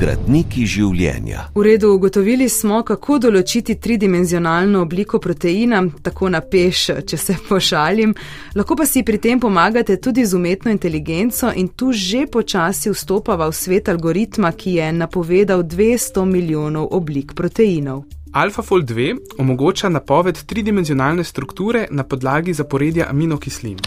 gradniki 0.00 0.64
življenja. 0.66 1.48
V 1.54 1.62
redu, 1.64 1.92
ugotovili 1.94 2.48
smo, 2.48 2.82
kako 2.86 3.18
določiti 3.26 3.76
tridimenzionalno 3.80 4.82
obliko 4.84 5.20
proteina, 5.22 5.82
tako 6.02 6.30
na 6.34 6.40
peš, 6.40 6.82
če 7.06 7.18
se 7.20 7.36
pošalim. 7.48 8.14
Lahko 8.58 8.76
pa 8.78 8.86
si 8.90 9.04
pri 9.06 9.20
tem 9.22 9.40
pomagate 9.40 9.96
tudi 10.02 10.24
z 10.26 10.36
umetno 10.36 10.72
inteligenco 10.74 11.52
in 11.54 11.70
tu 11.78 11.92
že 11.92 12.26
počasi 12.26 12.90
vstopava 12.90 13.48
v 13.50 13.54
svet 13.54 13.88
algoritma, 13.92 14.52
ki 14.52 14.78
je 14.80 14.90
napovedal 14.92 15.62
200 15.62 16.26
milijonov 16.26 16.90
oblik 16.92 17.34
proteinov. 17.38 18.04
AlphaFold 18.34 18.90
2 18.90 19.38
omogoča 19.38 19.88
napoved 19.88 20.40
tridimenzionalne 20.46 21.24
strukture 21.24 21.86
na 21.90 22.02
podlagi 22.02 22.54
zaporedja 22.54 23.06
aminokislin. 23.10 23.78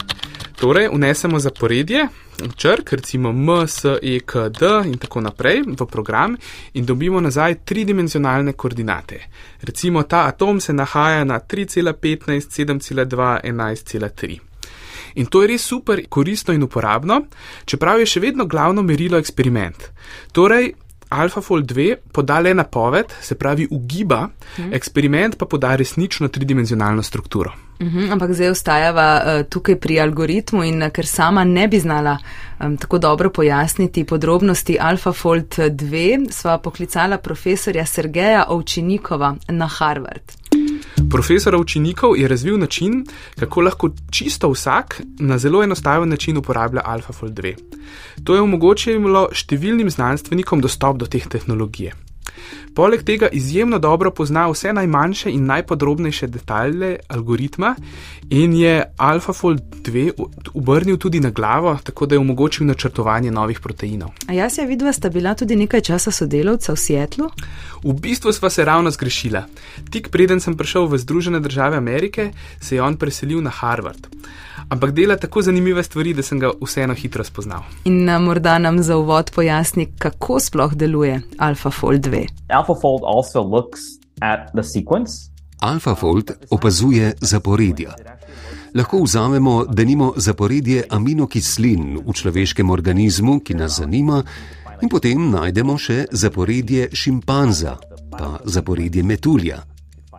Torej, 0.58 0.90
vnesemo 0.90 1.40
zaporedje, 1.40 2.08
črk, 2.56 2.92
recimo 2.92 3.30
M, 3.30 3.50
S, 3.68 3.86
E, 4.02 4.20
K, 4.26 4.50
D 4.50 4.66
in 4.86 4.98
tako 4.98 5.22
naprej 5.22 5.62
v 5.68 5.86
program 5.86 6.34
in 6.74 6.86
dobimo 6.86 7.22
nazaj 7.22 7.60
tridimenzionalne 7.66 8.54
koordinate. 8.54 9.20
Recimo 9.62 10.04
ta 10.04 10.26
atom 10.26 10.60
se 10.60 10.74
nahaja 10.74 11.24
na 11.24 11.40
3,15, 11.40 12.50
7,2, 12.66 13.40
11,3. 13.44 14.40
In 15.16 15.26
to 15.26 15.42
je 15.42 15.48
res 15.48 15.62
super 15.62 16.02
koristno 16.10 16.54
in 16.54 16.64
uporabno, 16.64 17.22
čeprav 17.66 18.00
je 18.00 18.10
še 18.10 18.20
vedno 18.20 18.46
glavno 18.46 18.82
merilo 18.82 19.22
eksperiment. 19.22 19.92
Torej, 20.32 20.74
AlphaFold 21.10 21.70
2 21.70 21.96
poda 22.12 22.40
le 22.40 22.54
napoved, 22.58 23.14
se 23.22 23.38
pravi 23.38 23.68
ugiba, 23.72 24.26
mhm. 24.58 24.74
eksperiment 24.74 25.38
pa 25.38 25.46
poda 25.46 25.76
resnično 25.76 26.28
tridimenzionalno 26.28 27.04
strukturo. 27.04 27.67
Mhm, 27.80 28.12
ampak 28.12 28.34
zdaj 28.34 28.50
ostajava 28.50 29.08
uh, 29.22 29.44
tukaj 29.50 29.76
pri 29.80 30.00
algoritmu 30.00 30.64
in 30.66 30.82
uh, 30.82 30.90
ker 30.90 31.06
sama 31.06 31.44
ne 31.44 31.68
bi 31.68 31.80
znala 31.80 32.18
um, 32.60 32.78
tako 32.78 32.98
dobro 32.98 33.30
pojasniti 33.30 34.04
podrobnosti 34.04 34.78
AlphaFold 34.82 35.60
2, 35.70 36.32
sva 36.32 36.58
poklicala 36.58 37.18
profesorja 37.18 37.86
Sergeja 37.86 38.46
Ovčinikova 38.50 39.36
na 39.50 39.68
Harvard. 39.68 40.34
Profesor 41.12 41.56
učenikov 41.56 42.18
je 42.18 42.28
razvil 42.28 42.58
način, 42.60 43.06
kako 43.40 43.62
lahko 43.62 43.90
čisto 44.12 44.50
vsak 44.50 45.02
na 45.20 45.38
zelo 45.38 45.64
enostaven 45.64 46.10
način 46.10 46.38
uporablja 46.38 46.82
AlphaFold 46.86 47.32
2. 47.32 47.56
To 48.24 48.36
je 48.36 48.42
omogočilo 48.42 49.28
številnim 49.32 49.90
znanstvenikom 49.90 50.62
dostop 50.62 50.98
do 50.98 51.06
te 51.06 51.20
tehnologije. 51.20 52.07
Poleg 52.78 53.04
tega 53.04 53.28
izjemno 53.34 53.80
dobro 53.80 54.12
pozna 54.12 54.44
vse 54.52 54.74
najmanjše 54.74 55.32
in 55.32 55.46
najpodrobnejše 55.46 56.28
detalje 56.28 57.00
algoritma 57.08 57.76
in 58.30 58.54
je 58.54 58.94
AlphaFold 58.98 59.62
2 59.88 60.12
obrnil 60.54 60.98
tudi 60.98 61.20
na 61.20 61.30
glavo, 61.30 61.78
tako 61.84 62.06
da 62.06 62.16
je 62.16 62.20
omogočil 62.20 62.68
načrtovanje 62.68 63.32
novih 63.32 63.60
proteinov. 63.60 64.10
A 64.28 64.34
jaz 64.34 64.58
je 64.58 64.66
videla, 64.66 64.94
sta 64.94 65.10
bila 65.10 65.34
tudi 65.34 65.56
nekaj 65.56 65.82
časa 65.82 66.12
sodelavca 66.12 66.74
v 66.74 66.78
Sietlu? 66.78 67.30
V 67.84 67.94
bistvu 67.94 68.32
sva 68.32 68.50
se 68.50 68.66
ravno 68.66 68.92
zgrešila. 68.92 69.48
Tik 69.90 70.10
preden 70.10 70.40
sem 70.40 70.58
prišel 70.58 70.86
v 70.86 70.98
Združene 70.98 71.40
države 71.40 71.78
Amerike, 71.78 72.32
se 72.62 72.76
je 72.76 72.82
on 72.82 72.98
preselil 72.98 73.42
na 73.42 73.50
Harvard 73.50 74.08
ampak 74.70 74.92
dela 74.92 75.18
tako 75.18 75.42
zanimive 75.42 75.84
stvari, 75.84 76.14
da 76.14 76.24
sem 76.24 76.40
ga 76.40 76.52
vseeno 76.62 76.94
hitro 76.94 77.24
spoznal. 77.24 77.64
In 77.86 78.04
nam 78.06 78.24
morda 78.24 78.58
nam 78.60 78.84
za 78.84 78.98
uvod 78.98 79.32
pojasni, 79.36 79.88
kako 80.00 80.40
sploh 80.40 80.74
deluje 80.74 81.22
AlphaFold 81.38 82.08
2. 82.08 82.26
AlphaFold 82.50 83.02
also 83.06 83.42
looks 83.42 83.80
at 84.22 84.52
the 84.54 84.64
sequence. 84.64 85.32
AlphaFold 85.62 86.32
opazuje 86.50 87.14
zaporedja. 87.22 87.96
Lahko 88.76 89.02
vzamemo, 89.04 89.66
da 89.66 89.84
nimo 89.84 90.14
zaporedje 90.18 90.84
aminokislin 90.90 91.98
v 92.06 92.14
človeškem 92.14 92.70
organizmu, 92.70 93.40
ki 93.40 93.54
nas 93.54 93.80
zanima, 93.80 94.24
In 94.78 94.92
potem 94.94 95.24
najdemo 95.32 95.74
še 95.82 96.04
zaporedje 96.14 96.92
šimpanza, 96.94 97.80
pa 98.14 98.38
zaporedje 98.46 99.02
metulja. 99.02 99.64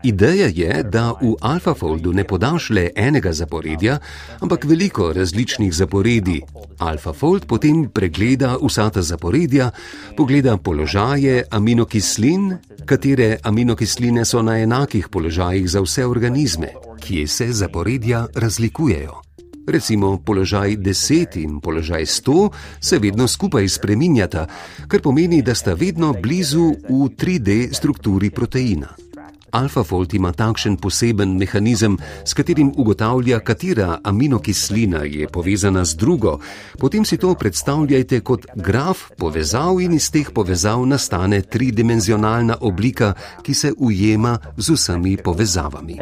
Ideja 0.02 0.46
je, 0.46 0.82
da 0.82 1.12
v 1.18 1.34
AlphaFoldu 1.40 2.12
ne 2.12 2.24
podaš 2.24 2.70
le 2.70 2.90
enega 2.96 3.32
zaporedja, 3.32 3.98
ampak 4.40 4.64
veliko 4.64 5.12
različnih 5.12 5.74
zaporedij. 5.74 6.42
AlphaFold 6.78 7.46
potem 7.46 7.88
pregleda 7.90 8.56
vsa 8.62 8.90
ta 8.90 9.02
zaporedja, 9.02 9.70
pogleda 10.16 10.56
položaje 10.56 11.44
aminokislin, 11.50 12.56
katere 12.86 13.38
aminokisline 13.42 14.24
so 14.24 14.42
na 14.42 14.58
enakih 14.62 15.08
položajih 15.08 15.70
za 15.70 15.80
vse 15.80 16.06
organizme, 16.06 16.68
kje 17.00 17.26
se 17.26 17.52
zaporedja 17.52 18.26
razlikujejo. 18.34 19.22
Recimo 19.68 20.16
položaj 20.24 20.76
10 20.76 21.36
in 21.42 21.60
položaj 21.60 22.06
100 22.06 22.50
se 22.80 22.98
vedno 22.98 23.28
skupaj 23.28 23.68
spreminjata, 23.68 24.46
kar 24.88 25.02
pomeni, 25.02 25.42
da 25.42 25.54
sta 25.54 25.74
vedno 25.74 26.14
blizu 26.22 26.72
v 26.88 27.10
3D 27.18 27.74
strukturi 27.74 28.30
proteina. 28.30 29.07
AlphaFold 29.52 30.14
ima 30.14 30.32
takšen 30.32 30.76
poseben 30.76 31.36
mehanizem, 31.38 31.98
s 32.24 32.34
katerim 32.34 32.72
ugotavlja, 32.76 33.40
katera 33.40 33.98
aminokislina 34.04 35.04
je 35.04 35.28
povezana 35.28 35.84
z 35.84 35.96
drugo. 35.96 36.38
Potem 36.78 37.04
si 37.04 37.16
to 37.16 37.34
predstavljajte 37.34 38.20
kot 38.20 38.46
graf 38.54 38.98
povezav 39.18 39.80
in 39.80 39.92
iz 39.92 40.10
teh 40.10 40.30
povezav 40.34 40.86
nastane 40.86 41.42
tridimenzionalna 41.42 42.56
oblika, 42.60 43.12
ki 43.42 43.54
se 43.54 43.72
ujema 43.78 44.38
z 44.56 44.70
vsemi 44.70 45.16
povezavami. 45.16 45.98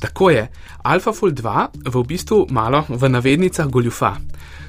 Tako 0.00 0.30
je. 0.30 0.48
AlphaFold 0.82 1.40
2 1.40 1.66
v 1.94 2.04
bistvu 2.06 2.46
malo 2.50 2.84
v 2.88 3.08
navednicah 3.08 3.66
goljufa. 3.66 4.16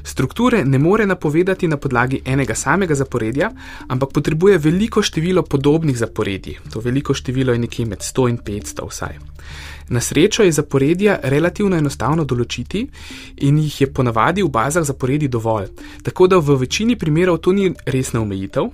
Strukture 0.05 0.65
ne 0.65 0.77
more 0.77 1.05
napovedati 1.05 1.67
na 1.67 1.77
podlagi 1.77 2.21
enega 2.25 2.55
samega 2.55 2.95
zaporedja, 2.95 3.51
ampak 3.88 4.11
potrebuje 4.13 4.57
veliko 4.57 5.01
število 5.01 5.41
podobnih 5.41 5.97
zaporedij. 5.97 6.59
To 6.73 6.79
veliko 6.79 7.13
število 7.13 7.53
je 7.53 7.59
nekje 7.59 7.85
med 7.85 7.99
100 7.99 8.29
in 8.29 8.38
500 8.38 8.88
vsaj. 8.89 9.17
Na 9.89 10.01
srečo 10.01 10.43
je 10.43 10.51
zaporedja 10.51 11.19
relativno 11.23 11.77
enostavno 11.77 12.23
določiti 12.23 12.88
in 13.38 13.57
jih 13.57 13.81
je 13.81 13.91
ponavadi 13.93 14.43
v 14.43 14.49
bazah 14.49 14.85
zaporedij 14.85 15.29
dovolj, 15.29 15.69
tako 16.03 16.27
da 16.27 16.38
v 16.38 16.57
večini 16.57 16.95
primerov 16.95 17.38
to 17.38 17.51
ni 17.51 17.73
resna 17.85 18.21
omejitev. 18.21 18.71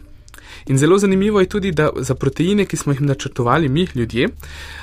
In 0.67 0.77
zelo 0.77 0.97
zanimivo 0.97 1.39
je 1.39 1.49
tudi, 1.49 1.71
da 1.71 1.89
za 1.95 2.15
proteine, 2.15 2.65
ki 2.65 2.77
smo 2.77 2.93
jih 2.93 3.01
načrtovali 3.01 3.69
mi, 3.69 3.87
ljudje, 3.95 4.27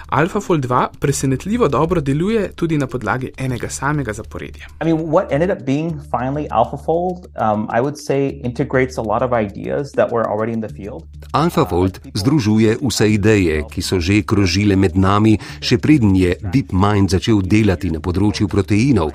AlphaFold 0.08 0.64
2 0.66 0.86
presenetljivo 0.98 1.68
dobro 1.68 2.00
deluje 2.00 2.50
tudi 2.52 2.78
na 2.78 2.86
podlagi 2.86 3.30
enega 3.36 3.68
samega 3.68 4.12
zaporedja. 4.12 4.66
I 4.82 4.84
mean, 4.84 5.10
what 5.10 5.32
ended 5.32 5.50
up 5.50 5.64
being 5.66 5.90
finally 6.10 6.48
AlphaFold, 6.50 7.16
um, 7.36 7.68
I 7.78 7.80
would 7.80 7.96
say, 8.06 8.40
integrates 8.44 8.98
a 8.98 9.02
lot 9.02 9.22
of 9.22 9.32
ideas 9.32 9.92
that 9.92 10.12
were 10.12 10.30
already 10.30 10.52
in 10.52 10.60
the 10.60 10.74
field. 10.74 11.02
AlphaFold 11.32 12.00
združuje 12.14 12.76
vse 12.80 13.12
ideje, 13.12 13.64
ki 13.70 13.82
so 13.82 14.00
že 14.00 14.22
krožile 14.22 14.76
med 14.76 14.96
nami, 14.96 15.38
še 15.60 15.78
preden 15.78 16.16
je 16.16 16.36
DeepMind 16.40 17.10
začel 17.10 17.42
delati 17.42 17.90
na 17.90 18.00
področju 18.00 18.48
proteinov. 18.48 19.12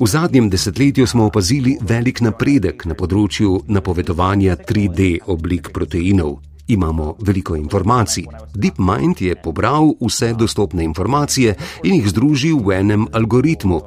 V 0.00 0.06
zadnjem 0.06 0.50
desetletju 0.50 1.06
smo 1.06 1.26
opazili 1.26 1.78
velik 1.82 2.20
napredek 2.20 2.86
na 2.86 2.94
področju 2.94 3.64
napovedovanja 3.66 4.56
3D 4.56 5.16
oblik 5.26 5.72
proteinov 5.74 6.38
imamo 6.68 7.16
veliko 7.20 7.56
informacij. 7.56 8.24
DeepMind 8.54 9.20
je 9.20 9.36
pobral 9.42 9.94
vse 10.00 10.32
dostopne 10.32 10.84
informacije 10.84 11.54
in 11.82 11.94
jih 11.94 12.08
združil 12.08 12.58
v 12.64 12.80
enem 12.80 13.06
algoritmu. 13.12 13.80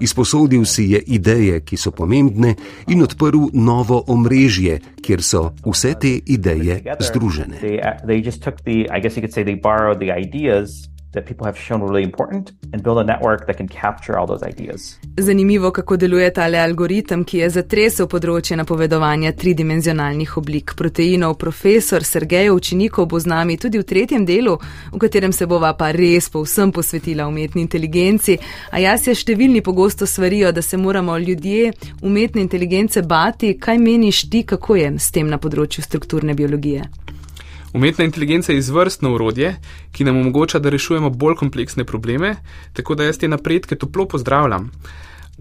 Izposodil 0.00 0.64
si 0.64 0.90
je 0.92 1.02
ideje, 1.06 1.60
ki 1.60 1.76
so 1.76 1.90
pomembne, 1.90 2.54
in 2.88 3.02
odprl 3.02 3.50
novo 3.52 4.02
omrežje, 4.08 4.80
kjer 5.02 5.22
so 5.22 5.52
vse 5.66 5.94
te 5.94 6.20
ideje 6.26 6.82
združene. 6.98 7.60
They, 7.60 7.78
uh, 7.78 8.02
that 11.12 11.24
people 11.26 11.46
have 11.46 11.58
shown 11.58 11.80
really 11.82 12.02
important 12.02 12.52
and 12.72 12.82
build 12.82 12.98
a 12.98 13.04
network 13.04 13.46
that 13.46 13.56
can 13.56 13.68
capture 13.68 14.18
all 14.18 14.26
those 14.26 14.42
ideas. 14.42 14.98
Zanimivo, 15.16 15.70
kako 15.70 15.96
deluje 15.96 16.32
tale 16.32 16.58
algoritem, 16.58 17.24
ki 17.24 17.38
je 17.38 17.50
zatresel 17.50 18.08
področje 18.08 18.56
napovedovanja 18.56 19.32
tridimenzionalnih 19.36 20.36
oblik 20.40 20.74
proteinov. 20.76 21.36
Profesor 21.38 22.04
Sergej 22.04 22.50
Učenikov 22.50 23.06
bo 23.12 23.20
z 23.20 23.28
nami 23.28 23.58
tudi 23.60 23.78
v 23.78 23.84
tretjem 23.84 24.24
delu, 24.26 24.56
v 24.92 24.98
katerem 24.98 25.32
se 25.32 25.46
bova 25.46 25.74
pa 25.76 25.92
res 25.92 26.30
povsem 26.32 26.72
posvetila 26.72 27.28
umetni 27.28 27.62
inteligenci. 27.66 28.38
A 28.72 28.80
jaz 28.80 29.04
se 29.04 29.14
številni 29.14 29.60
pogosto 29.62 30.06
svarijo, 30.06 30.52
da 30.52 30.62
se 30.62 30.76
moramo 30.76 31.18
ljudje 31.18 31.72
umetne 32.02 32.40
inteligence 32.40 33.02
bati. 33.02 33.58
Kaj 33.60 33.78
meniš 33.78 34.30
ti, 34.30 34.42
kako 34.42 34.76
je 34.76 34.94
s 34.98 35.10
tem 35.12 35.28
na 35.28 35.38
področju 35.38 35.84
strukturne 35.84 36.34
biologije? 36.34 36.88
Umetna 37.72 38.04
inteligenca 38.04 38.52
je 38.52 38.58
izvrstno 38.58 39.14
urodje, 39.14 39.56
ki 39.92 40.04
nam 40.04 40.20
omogoča, 40.20 40.58
da 40.58 40.70
rešujemo 40.70 41.10
bolj 41.10 41.34
kompleksne 41.34 41.84
probleme, 41.84 42.36
tako 42.72 42.94
da 42.94 43.04
jaz 43.04 43.18
te 43.18 43.28
napredke 43.28 43.76
toplo 43.76 44.06
pozdravljam. 44.08 44.70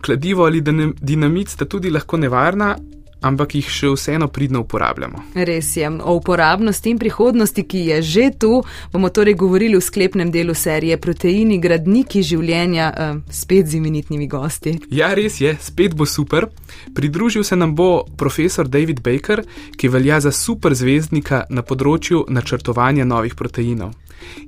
Kladivo 0.05 0.45
ali 0.45 0.61
dinamit 1.01 1.49
sta 1.49 1.65
tudi 1.65 1.89
lahko 1.89 2.17
nevarna, 2.17 2.77
ampak 3.21 3.55
jih 3.55 3.69
še 3.69 3.91
vseeno 3.93 4.27
pridno 4.27 4.61
uporabljamo. 4.65 5.23
Res 5.35 5.75
je, 5.77 5.89
o 5.89 6.15
uporabnosti 6.17 6.89
in 6.89 6.99
prihodnosti, 6.99 7.63
ki 7.63 7.85
je 7.91 8.01
že 8.01 8.25
tu, 8.39 8.51
bomo 8.93 9.09
torej 9.09 9.37
govorili 9.39 9.77
v 9.77 9.85
sklepnem 9.85 10.31
delu 10.31 10.53
serije 10.53 10.97
Proteini, 10.97 11.59
gradniki 11.61 12.23
življenja, 12.23 12.91
eh, 12.91 13.21
spet 13.29 13.67
z 13.67 13.77
imenitnimi 13.77 14.27
gosti. 14.27 14.77
Ja, 14.89 15.13
res 15.13 15.41
je, 15.41 15.55
spet 15.61 15.95
bo 15.95 16.05
super. 16.05 16.49
Pridružil 16.95 17.43
se 17.43 17.55
nam 17.55 17.75
bo 17.75 18.03
profesor 18.17 18.67
David 18.67 19.01
Baker, 19.01 19.43
ki 19.77 19.87
velja 19.87 20.19
za 20.19 20.31
super 20.31 20.73
zvezdnika 20.75 21.45
na 21.49 21.61
področju 21.61 22.25
načrtovanja 22.29 23.05
novih 23.05 23.35
proteinov 23.35 23.93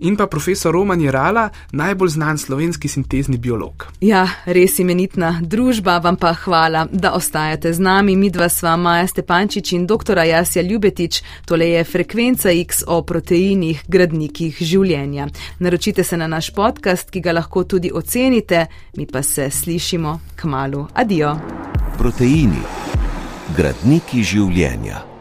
in 0.02 0.16
pa 0.16 0.28
profesor 0.28 0.74
Roman 0.74 1.02
Jerala, 1.02 1.50
najbolj 1.72 2.10
znan 2.10 2.38
slovenski 2.38 2.88
sintezni 2.88 3.38
biolog. 3.38 3.88
Ja, 4.02 4.28
res 4.46 4.80
imenitna 4.80 5.40
družba, 5.42 5.98
vam 6.04 6.18
pa 6.18 6.34
hvala, 6.34 6.88
da 6.92 7.14
ostajate 7.14 7.74
z 7.74 7.80
nami. 7.80 8.16
Mi 8.16 8.30
dva 8.30 8.50
sva 8.50 8.76
Maja 8.78 9.08
Stepančič 9.08 9.74
in 9.74 9.88
dr. 9.88 10.18
Jasja 10.18 10.62
Ljubetič, 10.62 11.22
tole 11.46 11.70
je 11.70 11.84
frekvenca 11.84 12.52
X 12.52 12.84
o 12.88 13.02
proteinih, 13.02 13.84
gradnikih 13.88 14.58
življenja. 14.60 15.28
Naročite 15.60 16.04
se 16.04 16.18
na 16.18 16.28
naš 16.28 16.52
podcast, 16.54 17.12
ki 17.12 17.22
ga 17.22 17.32
lahko 17.32 17.64
tudi 17.64 17.92
ocenite, 17.94 18.66
mi 18.98 19.06
pa 19.06 19.24
se 19.24 19.50
slišimo 19.50 20.20
k 20.36 20.50
malu. 20.50 20.88
Adijo. 20.94 21.36
Proteini, 21.98 22.62
gradniki 23.58 24.24
življenja. 24.24 25.13